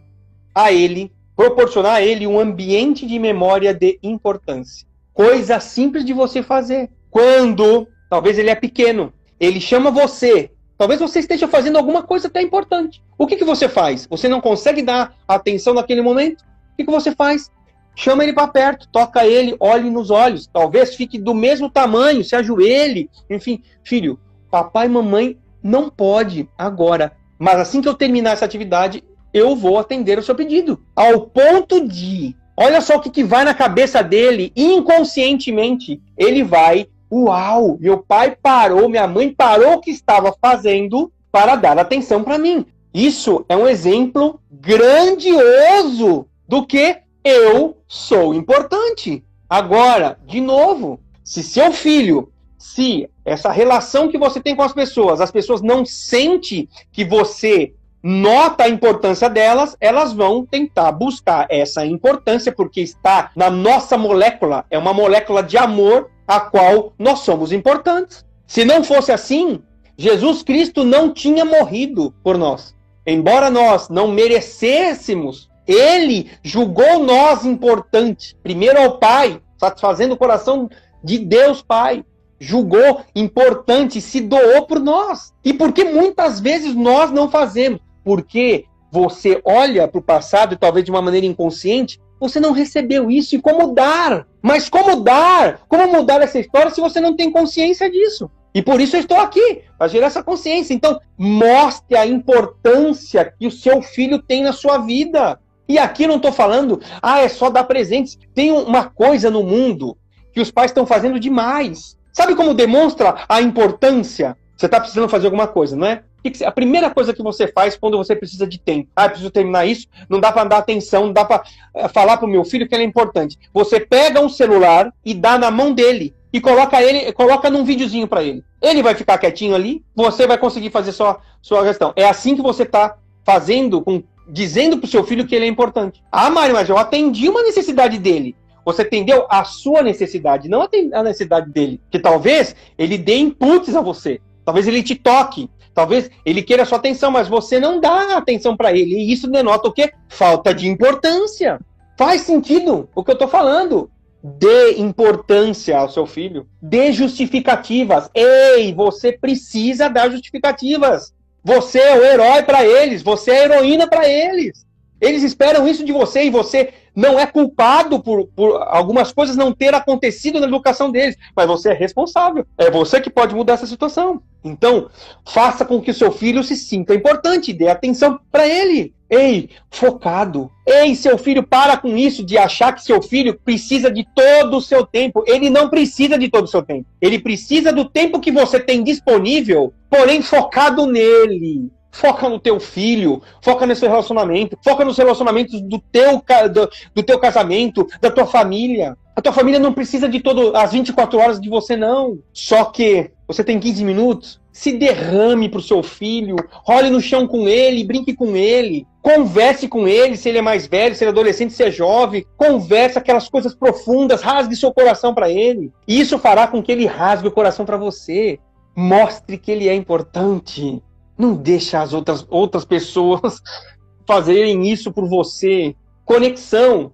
[0.54, 4.87] a ele, proporcionar a ele um ambiente de memória de importância.
[5.18, 6.88] Coisa simples de você fazer.
[7.10, 9.12] Quando Talvez ele é pequeno.
[9.38, 10.50] Ele chama você.
[10.76, 13.02] Talvez você esteja fazendo alguma coisa até importante.
[13.18, 14.06] O que, que você faz?
[14.08, 16.42] Você não consegue dar atenção naquele momento?
[16.72, 17.50] O que, que você faz?
[17.94, 20.46] Chama ele para perto, toca ele, olhe nos olhos.
[20.46, 23.10] Talvez fique do mesmo tamanho, se ajoelhe.
[23.28, 24.18] Enfim, filho,
[24.50, 27.12] papai e mamãe não pode agora.
[27.38, 29.02] Mas assim que eu terminar essa atividade,
[29.34, 30.80] eu vou atender o seu pedido.
[30.94, 36.88] Ao ponto de, olha só o que, que vai na cabeça dele, inconscientemente, ele vai
[37.10, 37.78] Uau!
[37.80, 42.66] Meu pai parou, minha mãe parou o que estava fazendo para dar atenção para mim.
[42.92, 49.24] Isso é um exemplo grandioso do que eu sou importante.
[49.48, 55.20] Agora, de novo, se seu filho, se essa relação que você tem com as pessoas,
[55.20, 57.72] as pessoas não sentem que você
[58.02, 64.64] nota a importância delas, elas vão tentar buscar essa importância, porque está na nossa molécula,
[64.70, 68.24] é uma molécula de amor a qual nós somos importantes.
[68.46, 69.62] Se não fosse assim,
[69.96, 72.74] Jesus Cristo não tinha morrido por nós.
[73.06, 80.68] Embora nós não merecêssemos, ele julgou nós importante, primeiro ao Pai, satisfazendo o coração
[81.02, 82.04] de Deus Pai
[82.40, 85.32] julgou importante, se doou por nós.
[85.44, 87.80] E por que muitas vezes nós não fazemos?
[88.08, 93.36] Porque você olha para o passado, talvez de uma maneira inconsciente, você não recebeu isso.
[93.36, 94.26] E como dar?
[94.40, 95.60] Mas como dar?
[95.68, 98.30] Como mudar essa história se você não tem consciência disso?
[98.54, 100.72] E por isso eu estou aqui, para gerar essa consciência.
[100.72, 105.38] Então, mostre a importância que o seu filho tem na sua vida.
[105.68, 108.18] E aqui não estou falando, ah, é só dar presentes.
[108.34, 109.98] Tem uma coisa no mundo
[110.32, 111.94] que os pais estão fazendo demais.
[112.10, 114.34] Sabe como demonstra a importância?
[114.56, 116.04] Você está precisando fazer alguma coisa, não é?
[116.44, 118.88] A primeira coisa que você faz quando você precisa de tempo.
[118.94, 121.42] Ah, preciso terminar isso, não dá para dar atenção, não dá para
[121.74, 123.38] eh, falar para o meu filho que ele é importante.
[123.54, 128.08] Você pega um celular e dá na mão dele e coloca ele, coloca num videozinho
[128.08, 128.42] para ele.
[128.60, 131.92] Ele vai ficar quietinho ali, você vai conseguir fazer sua sua questão.
[131.96, 135.48] É assim que você está fazendo, com, dizendo para o seu filho que ele é
[135.48, 136.02] importante.
[136.10, 138.34] Ah, Mário, mas eu atendi uma necessidade dele.
[138.64, 141.80] Você atendeu a sua necessidade, não a necessidade dele.
[141.90, 144.20] Que talvez ele dê inputs a você.
[144.44, 145.48] Talvez ele te toque.
[145.78, 148.96] Talvez ele queira sua atenção, mas você não dá atenção para ele.
[148.96, 149.92] E isso denota o quê?
[150.08, 151.60] Falta de importância.
[151.96, 153.88] Faz sentido o que eu estou falando.
[154.20, 156.48] Dê importância ao seu filho.
[156.60, 158.10] Dê justificativas.
[158.12, 161.14] Ei, você precisa dar justificativas.
[161.44, 163.00] Você é o herói para eles.
[163.00, 164.66] Você é a heroína para eles.
[165.00, 169.52] Eles esperam isso de você e você não é culpado por, por algumas coisas não
[169.52, 172.44] ter acontecido na educação deles, mas você é responsável.
[172.58, 174.20] É você que pode mudar essa situação.
[174.42, 174.90] Então,
[175.24, 178.92] faça com que o seu filho se sinta importante, dê atenção para ele.
[179.08, 180.50] Ei, focado.
[180.66, 184.60] Ei, seu filho, para com isso de achar que seu filho precisa de todo o
[184.60, 185.22] seu tempo.
[185.24, 186.84] Ele não precisa de todo o seu tempo.
[187.00, 191.70] Ele precisa do tempo que você tem disponível, porém focado nele.
[191.98, 197.18] Foca no teu filho, foca nesse relacionamento, foca nos relacionamentos do teu, do, do teu
[197.18, 198.96] casamento, da tua família.
[199.16, 202.20] A tua família não precisa de todo as 24 horas de você, não.
[202.32, 207.48] Só que você tem 15 minutos, se derrame pro seu filho, role no chão com
[207.48, 211.12] ele, brinque com ele, converse com ele, se ele é mais velho, se ele é
[211.12, 215.72] adolescente, se é jovem, converse aquelas coisas profundas, rasgue seu coração para ele.
[215.86, 218.38] Isso fará com que ele rasgue o coração para você.
[218.76, 220.80] Mostre que ele é importante.
[221.18, 223.42] Não deixa as outras, outras pessoas
[224.06, 225.74] fazerem isso por você.
[226.04, 226.92] Conexão.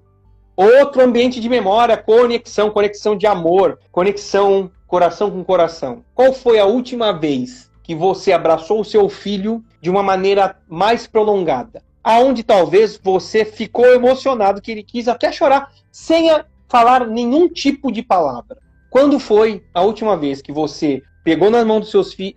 [0.57, 6.05] Outro ambiente de memória, conexão, conexão de amor, conexão coração com coração.
[6.15, 11.05] Qual foi a última vez que você abraçou o seu filho de uma maneira mais
[11.05, 11.83] prolongada?
[12.05, 16.29] Aonde talvez você ficou emocionado que ele quis até chorar sem
[16.69, 18.57] falar nenhum tipo de palavra.
[18.89, 21.91] Quando foi a última vez que você pegou na mão do,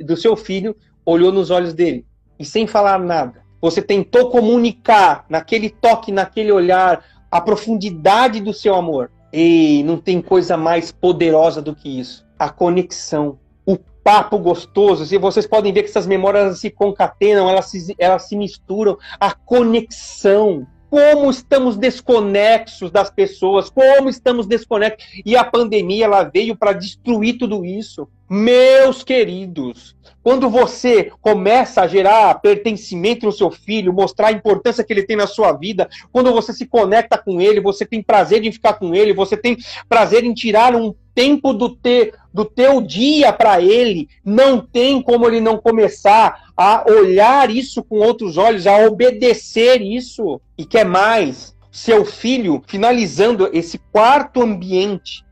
[0.03, 0.75] do seu filho,
[1.07, 2.05] olhou nos olhos dele
[2.37, 8.75] e sem falar nada, você tentou comunicar naquele toque, naquele olhar, a profundidade do seu
[8.75, 9.09] amor.
[9.33, 12.25] E não tem coisa mais poderosa do que isso.
[12.37, 15.13] A conexão, o papo gostoso.
[15.13, 18.97] E vocês podem ver que essas memórias se concatenam, elas se, elas se misturam.
[19.19, 25.03] A conexão como estamos desconexos das pessoas, como estamos desconexos.
[25.25, 28.07] E a pandemia ela veio para destruir tudo isso.
[28.29, 34.91] Meus queridos, quando você começa a gerar pertencimento no seu filho, mostrar a importância que
[34.91, 38.51] ele tem na sua vida, quando você se conecta com ele, você tem prazer em
[38.51, 39.57] ficar com ele, você tem
[39.87, 45.25] prazer em tirar um tempo do, te, do teu dia para ele, não tem como
[45.25, 50.41] ele não começar a olhar isso com outros olhos, a obedecer isso.
[50.57, 55.23] E quer mais, seu filho, finalizando esse quarto ambiente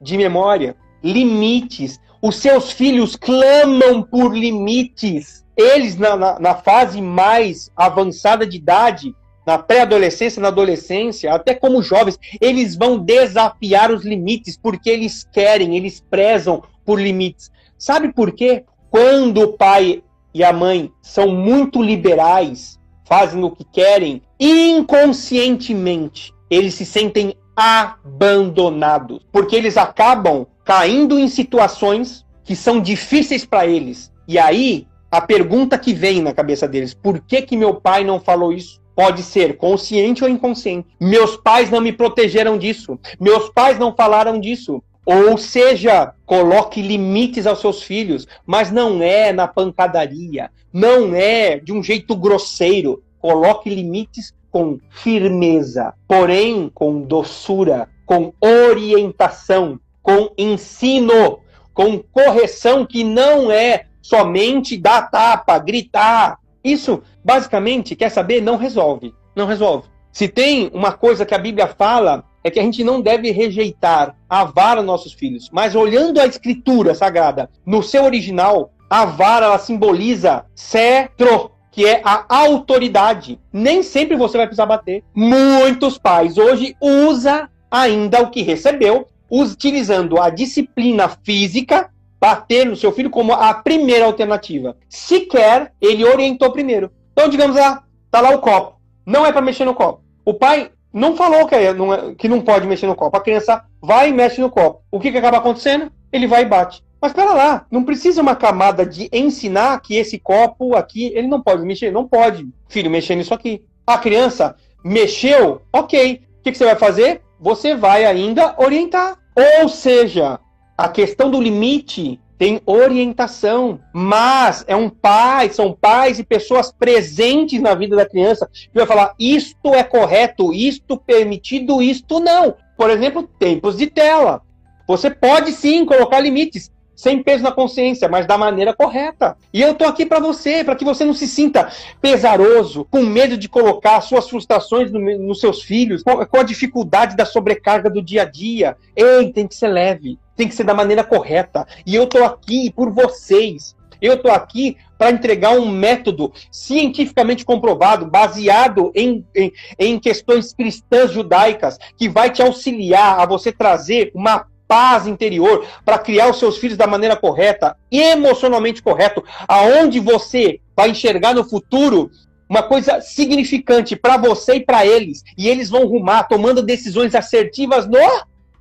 [0.00, 1.98] de memória, limites.
[2.26, 5.44] Os seus filhos clamam por limites.
[5.54, 9.14] Eles, na, na, na fase mais avançada de idade,
[9.46, 15.76] na pré-adolescência, na adolescência, até como jovens, eles vão desafiar os limites porque eles querem,
[15.76, 17.50] eles prezam por limites.
[17.76, 18.64] Sabe por quê?
[18.90, 20.02] Quando o pai
[20.32, 29.20] e a mãe são muito liberais, fazem o que querem, inconscientemente eles se sentem abandonados,
[29.30, 34.12] porque eles acabam caindo em situações que são difíceis para eles.
[34.26, 38.18] E aí, a pergunta que vem na cabeça deles: por que que meu pai não
[38.18, 38.82] falou isso?
[38.96, 40.88] Pode ser consciente ou inconsciente.
[41.00, 42.98] Meus pais não me protegeram disso.
[43.20, 44.82] Meus pais não falaram disso.
[45.04, 51.72] Ou seja, coloque limites aos seus filhos, mas não é na pancadaria, não é de
[51.72, 53.02] um jeito grosseiro.
[53.18, 61.40] Coloque limites com firmeza, porém com doçura, com orientação, com ensino,
[61.72, 66.38] com correção que não é somente dar tapa, gritar.
[66.62, 69.14] Isso, basicamente, quer saber, não resolve.
[69.34, 69.88] Não resolve.
[70.12, 74.14] Se tem uma coisa que a Bíblia fala, é que a gente não deve rejeitar
[74.28, 75.48] a vara nossos filhos.
[75.50, 82.02] Mas olhando a escritura sagrada, no seu original, a vara ela simboliza cetro, que é
[82.04, 83.40] a autoridade.
[83.50, 85.02] Nem sempre você vai precisar bater.
[85.14, 92.92] Muitos pais hoje usam ainda o que recebeu, utilizando a disciplina física, bater no seu
[92.92, 94.76] filho como a primeira alternativa.
[94.88, 96.90] Sequer ele orientou primeiro.
[97.12, 98.80] Então, digamos lá, tá lá o copo.
[99.04, 100.02] Não é para mexer no copo.
[100.24, 103.16] O pai não falou que, é, não é, que não pode mexer no copo.
[103.16, 104.82] A criança vai e mexe no copo.
[104.90, 105.90] O que, que acaba acontecendo?
[106.12, 106.82] Ele vai e bate.
[107.00, 111.42] Mas pera lá, não precisa uma camada de ensinar que esse copo aqui, ele não
[111.42, 111.92] pode mexer.
[111.92, 113.62] Não pode, filho, mexer nisso aqui.
[113.86, 116.22] A criança mexeu, ok.
[116.38, 117.20] O que, que você vai fazer?
[117.40, 119.18] Você vai ainda orientar.
[119.60, 120.38] Ou seja,
[120.76, 127.60] a questão do limite tem orientação, mas é um pai, são pais e pessoas presentes
[127.60, 132.54] na vida da criança que vai falar isto é correto, isto permitido, isto não.
[132.76, 134.42] Por exemplo, tempos de tela.
[134.86, 136.70] Você pode sim colocar limites
[137.04, 139.36] sem peso na consciência, mas da maneira correta.
[139.52, 143.36] E eu tô aqui para você, para que você não se sinta pesaroso, com medo
[143.36, 148.00] de colocar suas frustrações no, nos seus filhos, com, com a dificuldade da sobrecarga do
[148.00, 148.74] dia a dia.
[148.96, 151.66] Ei, tem que ser leve, tem que ser da maneira correta.
[151.84, 153.76] E eu tô aqui por vocês.
[154.00, 161.10] Eu tô aqui para entregar um método cientificamente comprovado, baseado em, em, em questões cristãs
[161.12, 166.58] judaicas, que vai te auxiliar a você trazer uma paz interior, para criar os seus
[166.58, 172.10] filhos da maneira correta, emocionalmente correto, aonde você vai enxergar no futuro
[172.48, 177.86] uma coisa significante para você e para eles, e eles vão rumar tomando decisões assertivas
[177.86, 177.98] no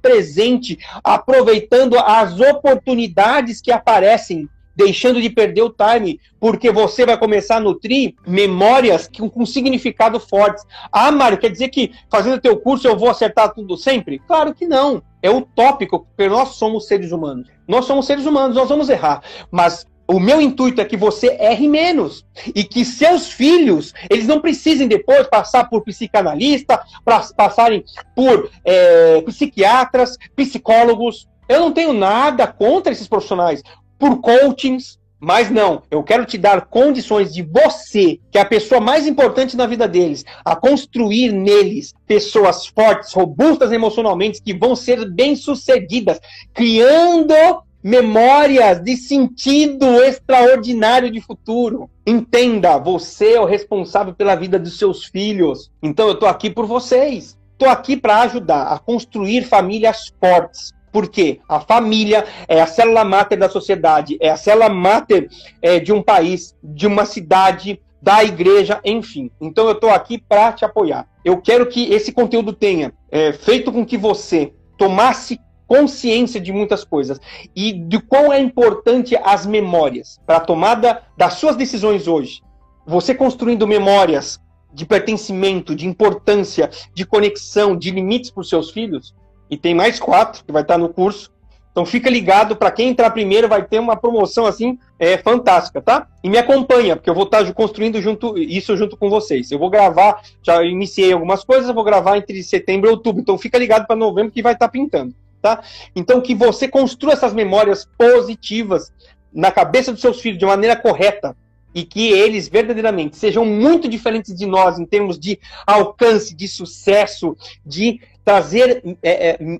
[0.01, 7.57] presente, aproveitando as oportunidades que aparecem deixando de perder o time, porque você vai começar
[7.57, 10.65] a nutrir memórias com, com significado fortes.
[10.91, 14.19] Ah, Mário, quer dizer que fazendo teu curso eu vou acertar tudo sempre?
[14.19, 15.01] Claro que não.
[15.23, 17.47] É utópico, porque nós somos seres humanos.
[17.67, 19.23] Nós somos seres humanos, nós vamos errar.
[19.49, 24.41] Mas o meu intuito é que você erre menos e que seus filhos eles não
[24.41, 31.27] precisem depois passar por psicanalista, para passarem por é, psiquiatras, psicólogos.
[31.47, 33.63] Eu não tenho nada contra esses profissionais
[33.97, 38.81] por coachings, mas não, eu quero te dar condições de você, que é a pessoa
[38.81, 45.09] mais importante na vida deles, a construir neles pessoas fortes, robustas emocionalmente, que vão ser
[45.09, 46.19] bem-sucedidas,
[46.53, 47.33] criando
[47.81, 51.89] memórias de sentido extraordinário de futuro.
[52.05, 55.71] Entenda, você é o responsável pela vida dos seus filhos.
[55.81, 57.37] Então eu tô aqui por vocês.
[57.57, 63.37] Tô aqui para ajudar a construir famílias fortes, porque a família é a célula máter
[63.37, 65.27] da sociedade, é a célula máter
[65.61, 69.31] é, de um país, de uma cidade, da igreja, enfim.
[69.39, 71.07] Então eu estou aqui para te apoiar.
[71.23, 76.83] Eu quero que esse conteúdo tenha é, feito com que você tomasse consciência de muitas
[76.83, 77.17] coisas
[77.55, 82.41] e de quão é importante as memórias para a tomada das suas decisões hoje.
[82.85, 84.37] Você construindo memórias
[84.73, 89.15] de pertencimento, de importância, de conexão, de limites para os seus filhos,
[89.53, 91.31] e tem mais quatro que vai estar no curso.
[91.71, 96.07] Então fica ligado, para quem entrar primeiro vai ter uma promoção assim é, fantástica, tá?
[96.23, 99.51] E me acompanha, porque eu vou estar construindo junto, isso junto com vocês.
[99.51, 103.21] Eu vou gravar, já iniciei algumas coisas, eu vou gravar entre setembro e outubro.
[103.21, 105.63] Então fica ligado para novembro que vai estar pintando, tá?
[105.95, 108.91] Então que você construa essas memórias positivas
[109.33, 111.35] na cabeça dos seus filhos de maneira correta,
[111.73, 117.35] e que eles verdadeiramente sejam muito diferentes de nós em termos de alcance, de sucesso,
[117.65, 119.59] de trazer é, é,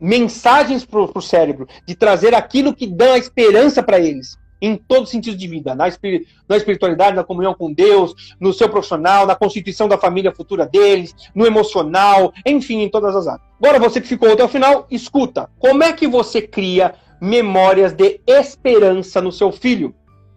[0.00, 5.10] mensagens para o cérebro, de trazer aquilo que dá esperança para eles, em todos os
[5.10, 9.34] sentidos de vida, na, espir na espiritualidade, na comunhão com Deus, no seu profissional, na
[9.34, 13.42] constituição da família futura deles, no emocional, enfim, em todas as áreas.
[13.58, 15.48] Agora, você que ficou até o final, escuta.
[15.58, 19.94] Como é que você cria memórias de esperança no seu filho?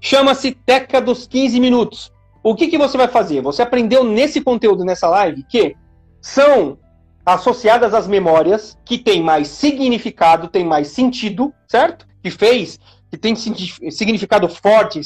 [0.08, 2.14] Chama-se Teca dos 15 Minutos.
[2.43, 3.41] O que, que você vai fazer?
[3.41, 5.76] Você aprendeu nesse conteúdo, nessa live, que
[6.22, 6.78] são
[7.26, 12.06] associadas às memórias que têm mais significado, têm mais sentido, certo?
[12.22, 12.80] Que fez,
[13.10, 15.01] que tem significado forte,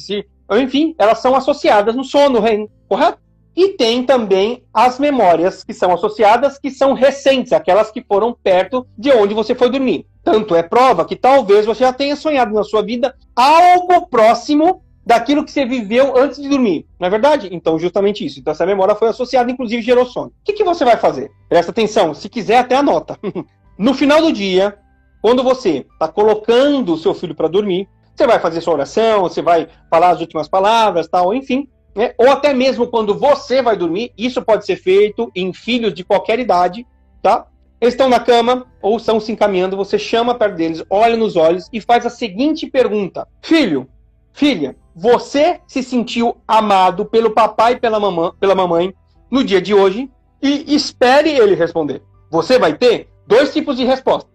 [0.52, 2.42] enfim, elas são associadas no sono,
[2.86, 3.20] correto?
[3.56, 8.86] E tem também as memórias que são associadas, que são recentes, aquelas que foram perto
[8.98, 10.06] de onde você foi dormir.
[10.22, 15.44] Tanto é prova que talvez você já tenha sonhado na sua vida algo próximo daquilo
[15.44, 16.86] que você viveu antes de dormir.
[17.00, 17.50] Não é verdade?
[17.52, 18.40] Então, justamente isso.
[18.40, 20.28] Então, essa memória foi associada, inclusive, gerou sono.
[20.28, 21.32] O que, que você vai fazer?
[21.50, 22.14] Presta atenção.
[22.14, 23.18] Se quiser, até anota.
[23.76, 24.78] no final do dia,
[25.20, 29.42] quando você está colocando o seu filho para dormir, você vai fazer sua oração, você
[29.42, 31.68] vai falar as últimas palavras, tal, enfim.
[31.96, 32.14] Né?
[32.16, 36.38] Ou até mesmo quando você vai dormir, isso pode ser feito em filhos de qualquer
[36.38, 36.86] idade,
[37.20, 37.48] tá?
[37.82, 41.68] Eles estão na cama ou estão se encaminhando, você chama perto deles, olha nos olhos
[41.74, 43.90] e faz a seguinte pergunta: Filho,
[44.34, 48.94] filha, você se sentiu amado pelo papai e pela, mamã, pela mamãe
[49.30, 50.10] no dia de hoje?
[50.42, 52.02] E espere ele responder.
[52.32, 54.30] Você vai ter dois tipos de resposta: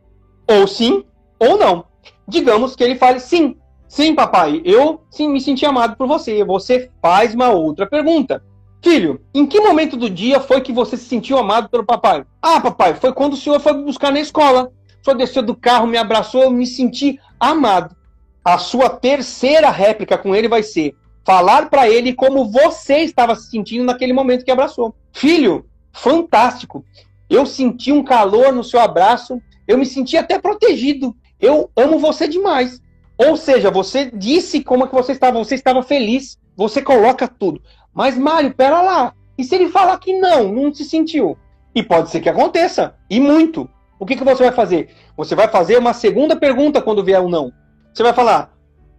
[0.50, 1.04] ou sim
[1.38, 1.84] ou não.
[2.26, 3.56] Digamos que ele fale sim.
[3.88, 6.44] Sim, papai, eu sim me senti amado por você.
[6.44, 8.42] Você faz uma outra pergunta.
[8.82, 12.24] Filho, em que momento do dia foi que você se sentiu amado pelo papai?
[12.42, 14.70] Ah, papai, foi quando o senhor foi buscar na escola.
[15.00, 17.96] O senhor desceu do carro, me abraçou, eu me senti amado.
[18.44, 23.50] A sua terceira réplica com ele vai ser falar para ele como você estava se
[23.50, 24.94] sentindo naquele momento que abraçou.
[25.12, 26.84] Filho, fantástico.
[27.30, 31.16] Eu senti um calor no seu abraço, eu me senti até protegido.
[31.40, 32.80] Eu amo você demais.
[33.16, 37.62] Ou seja, você disse como é que você estava, você estava feliz, você coloca tudo.
[37.92, 39.14] Mas, Mário, pera lá.
[39.38, 41.38] E se ele falar que não, não se sentiu?
[41.74, 43.68] E pode ser que aconteça, e muito.
[43.98, 44.90] O que, que você vai fazer?
[45.16, 47.52] Você vai fazer uma segunda pergunta quando vier o um não.
[47.94, 48.52] Você vai falar,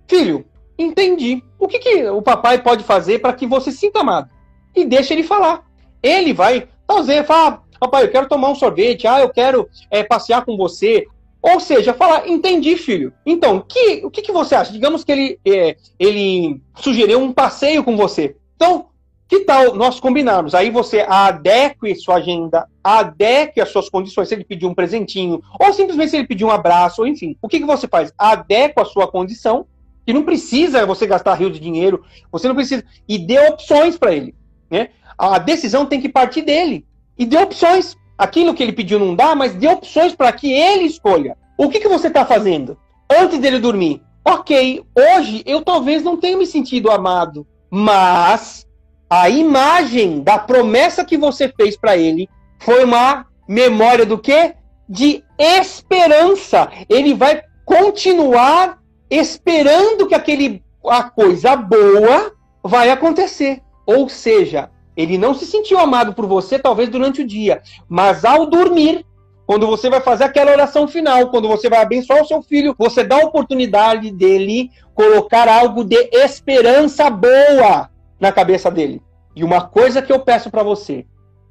[0.07, 0.45] filho,
[0.79, 1.43] entendi.
[1.59, 4.29] O que, que o papai pode fazer para que você se sinta amado?
[4.73, 5.65] E deixa ele falar.
[6.01, 10.45] Ele vai, talvez, falar, papai, eu quero tomar um sorvete, ah, eu quero é, passear
[10.45, 11.05] com você,
[11.41, 13.13] ou seja, falar, entendi, filho.
[13.25, 14.71] Então, que, o que, que você acha?
[14.71, 18.35] Digamos que ele, é, ele sugeriu um passeio com você.
[18.55, 18.87] Então,
[19.27, 20.53] que tal nós combinarmos?
[20.53, 24.27] Aí você adeque sua agenda, adeque as suas condições.
[24.27, 27.35] Se ele pedir um presentinho, ou simplesmente se ele pedir um abraço, ou enfim.
[27.41, 28.13] O que, que você faz?
[28.17, 29.65] Adequa a sua condição,
[30.05, 32.83] que não precisa você gastar rio de dinheiro, você não precisa.
[33.07, 34.35] E dê opções para ele.
[34.69, 34.89] Né?
[35.17, 36.85] A decisão tem que partir dele.
[37.17, 40.83] E dê opções aquilo que ele pediu não dá, mas dê opções para que ele
[40.83, 41.35] escolha.
[41.57, 42.77] O que, que você está fazendo
[43.09, 44.01] antes dele dormir?
[44.23, 48.64] Ok, hoje eu talvez não tenha me sentido amado, mas
[49.09, 52.27] a imagem da promessa que você fez para ele
[52.59, 54.55] foi uma memória do quê?
[54.87, 56.69] De esperança.
[56.89, 58.79] Ele vai continuar
[59.09, 62.31] esperando que aquele a coisa boa
[62.63, 63.61] vai acontecer.
[63.85, 68.45] Ou seja, ele não se sentiu amado por você, talvez durante o dia, mas ao
[68.45, 69.05] dormir,
[69.45, 73.03] quando você vai fazer aquela oração final, quando você vai abençoar o seu filho, você
[73.03, 77.89] dá a oportunidade dele colocar algo de esperança boa
[78.19, 79.01] na cabeça dele.
[79.35, 81.05] E uma coisa que eu peço para você,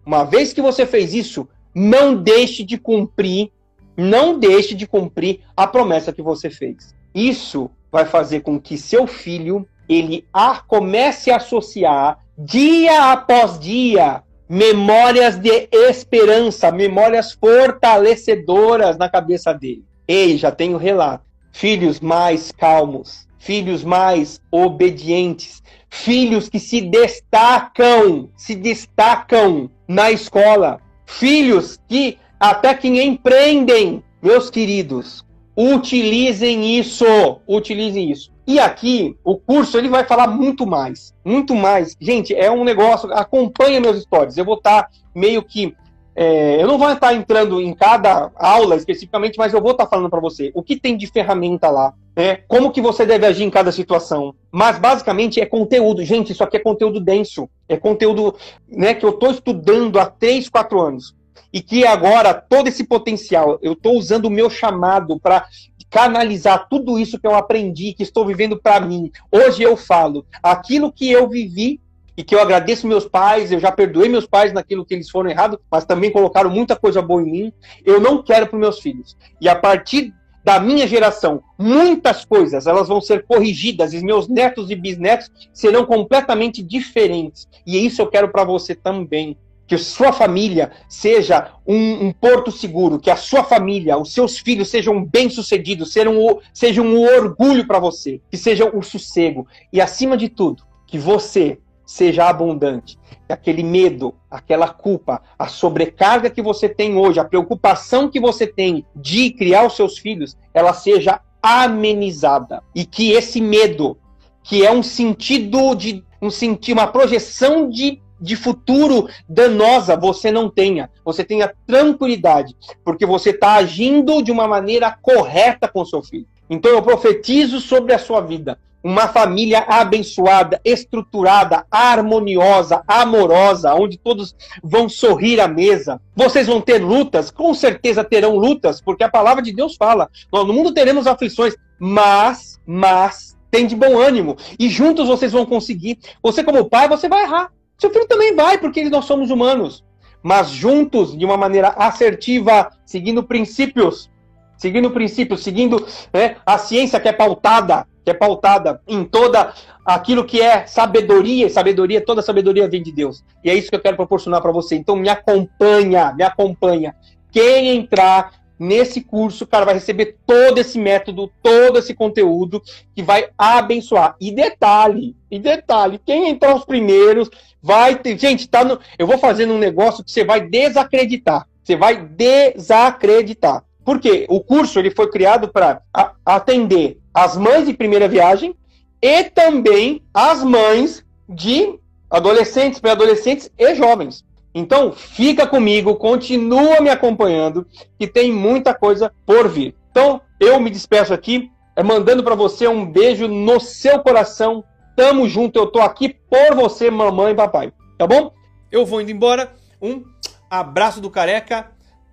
[0.05, 3.51] uma vez que você fez isso, não deixe de cumprir,
[3.97, 6.95] não deixe de cumprir a promessa que você fez.
[7.15, 14.23] Isso vai fazer com que seu filho ele a, comece a associar dia após dia,
[14.49, 19.85] memórias de esperança, memórias fortalecedoras na cabeça dele.
[20.07, 21.25] Ei, já tenho relato.
[21.53, 31.78] Filhos mais calmos, filhos mais obedientes, filhos que se destacam, se destacam na escola, filhos
[31.86, 35.22] que até que empreendem, meus queridos,
[35.55, 37.05] utilizem isso,
[37.47, 38.32] utilizem isso.
[38.47, 41.14] E aqui, o curso, ele vai falar muito mais.
[41.22, 41.95] Muito mais.
[42.01, 43.12] Gente, é um negócio.
[43.12, 44.36] Acompanha meus stories.
[44.36, 45.74] Eu vou estar tá meio que.
[46.17, 50.09] É, eu não vou estar entrando em cada aula especificamente, mas eu vou estar falando
[50.09, 52.37] para você o que tem de ferramenta lá, né?
[52.47, 54.35] como que você deve agir em cada situação.
[54.53, 56.05] Mas basicamente é conteúdo.
[56.05, 57.49] Gente, isso aqui é conteúdo denso.
[57.69, 58.37] É conteúdo
[58.69, 61.15] né, que eu estou estudando há 3, 4 anos
[61.53, 65.47] e que agora todo esse potencial, eu estou usando o meu chamado para
[65.89, 69.12] canalizar tudo isso que eu aprendi, que estou vivendo para mim.
[69.31, 71.81] Hoje eu falo aquilo que eu vivi
[72.17, 75.31] e que eu agradeço meus pais, eu já perdoei meus pais naquilo que eles foram
[75.31, 77.53] errados, mas também colocaram muita coisa boa em mim.
[77.85, 79.17] Eu não quero para meus filhos.
[79.41, 80.12] E a partir
[80.45, 85.87] da minha geração, muitas coisas elas vão ser corrigidas e meus netos e bisnetos serão
[85.87, 87.49] completamente diferentes.
[87.67, 89.37] E isso eu quero para você também
[89.67, 94.69] que sua família seja um, um, porto seguro, que a sua família, os seus filhos
[94.69, 99.47] sejam bem-sucedidos, sejam, sejam um orgulho para você, que seja o um sossego.
[99.73, 102.99] E, acima de tudo, que você seja abundante.
[103.26, 108.47] Que aquele medo, aquela culpa, a sobrecarga que você tem hoje, a preocupação que você
[108.47, 112.62] tem de criar os seus filhos, ela seja amenizada.
[112.74, 113.99] E que esse medo,
[114.43, 120.49] que é um sentido de um sentir uma projeção de de futuro danosa você não
[120.49, 120.91] tenha.
[121.05, 126.26] Você tenha tranquilidade, porque você está agindo de uma maneira correta com seu filho.
[126.49, 134.37] Então eu profetizo sobre a sua vida uma família abençoada, estruturada, harmoniosa, amorosa, onde todos
[134.62, 135.99] vão sorrir à mesa.
[136.14, 140.53] Vocês vão ter lutas, com certeza terão lutas, porque a palavra de Deus fala: no
[140.53, 145.99] mundo teremos aflições, mas, mas, tem de bom ânimo, e juntos vocês vão conseguir.
[146.22, 147.51] Você, como pai, você vai errar.
[147.78, 149.82] Seu filho também vai, porque nós somos humanos.
[150.22, 154.11] Mas juntos, de uma maneira assertiva, seguindo princípios,
[154.59, 159.52] seguindo princípios, seguindo né, a ciência que é pautada que é pautada em toda
[159.84, 163.24] aquilo que é sabedoria, sabedoria, toda sabedoria vem de Deus.
[163.42, 164.76] E é isso que eu quero proporcionar para você.
[164.76, 166.94] Então me acompanha, me acompanha.
[167.32, 172.62] Quem entrar nesse curso, cara, vai receber todo esse método, todo esse conteúdo
[172.94, 174.16] que vai abençoar.
[174.20, 177.28] E detalhe, e detalhe, quem entrar os primeiros
[177.62, 181.46] vai ter, gente, tá no, eu vou fazendo um negócio que você vai desacreditar.
[181.62, 183.64] Você vai desacreditar.
[183.85, 184.26] Por quê?
[184.28, 185.82] O curso ele foi criado para
[186.24, 188.57] atender as mães de primeira viagem
[189.01, 191.78] e também as mães de
[192.11, 194.24] adolescentes, pré-adolescentes e jovens.
[194.55, 197.66] Então, fica comigo, continua me acompanhando,
[197.99, 199.74] que tem muita coisa por vir.
[199.91, 204.64] Então, eu me despeço aqui, é, mandando para você um beijo no seu coração.
[204.97, 207.72] Tamo junto, eu tô aqui por você, mamãe e papai.
[207.99, 208.32] Tá bom?
[208.70, 209.53] Eu vou indo embora.
[209.82, 210.05] Um
[210.49, 211.72] abraço do careca.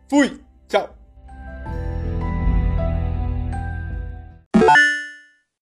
[0.09, 0.41] Fui.
[0.67, 1.00] Tchau.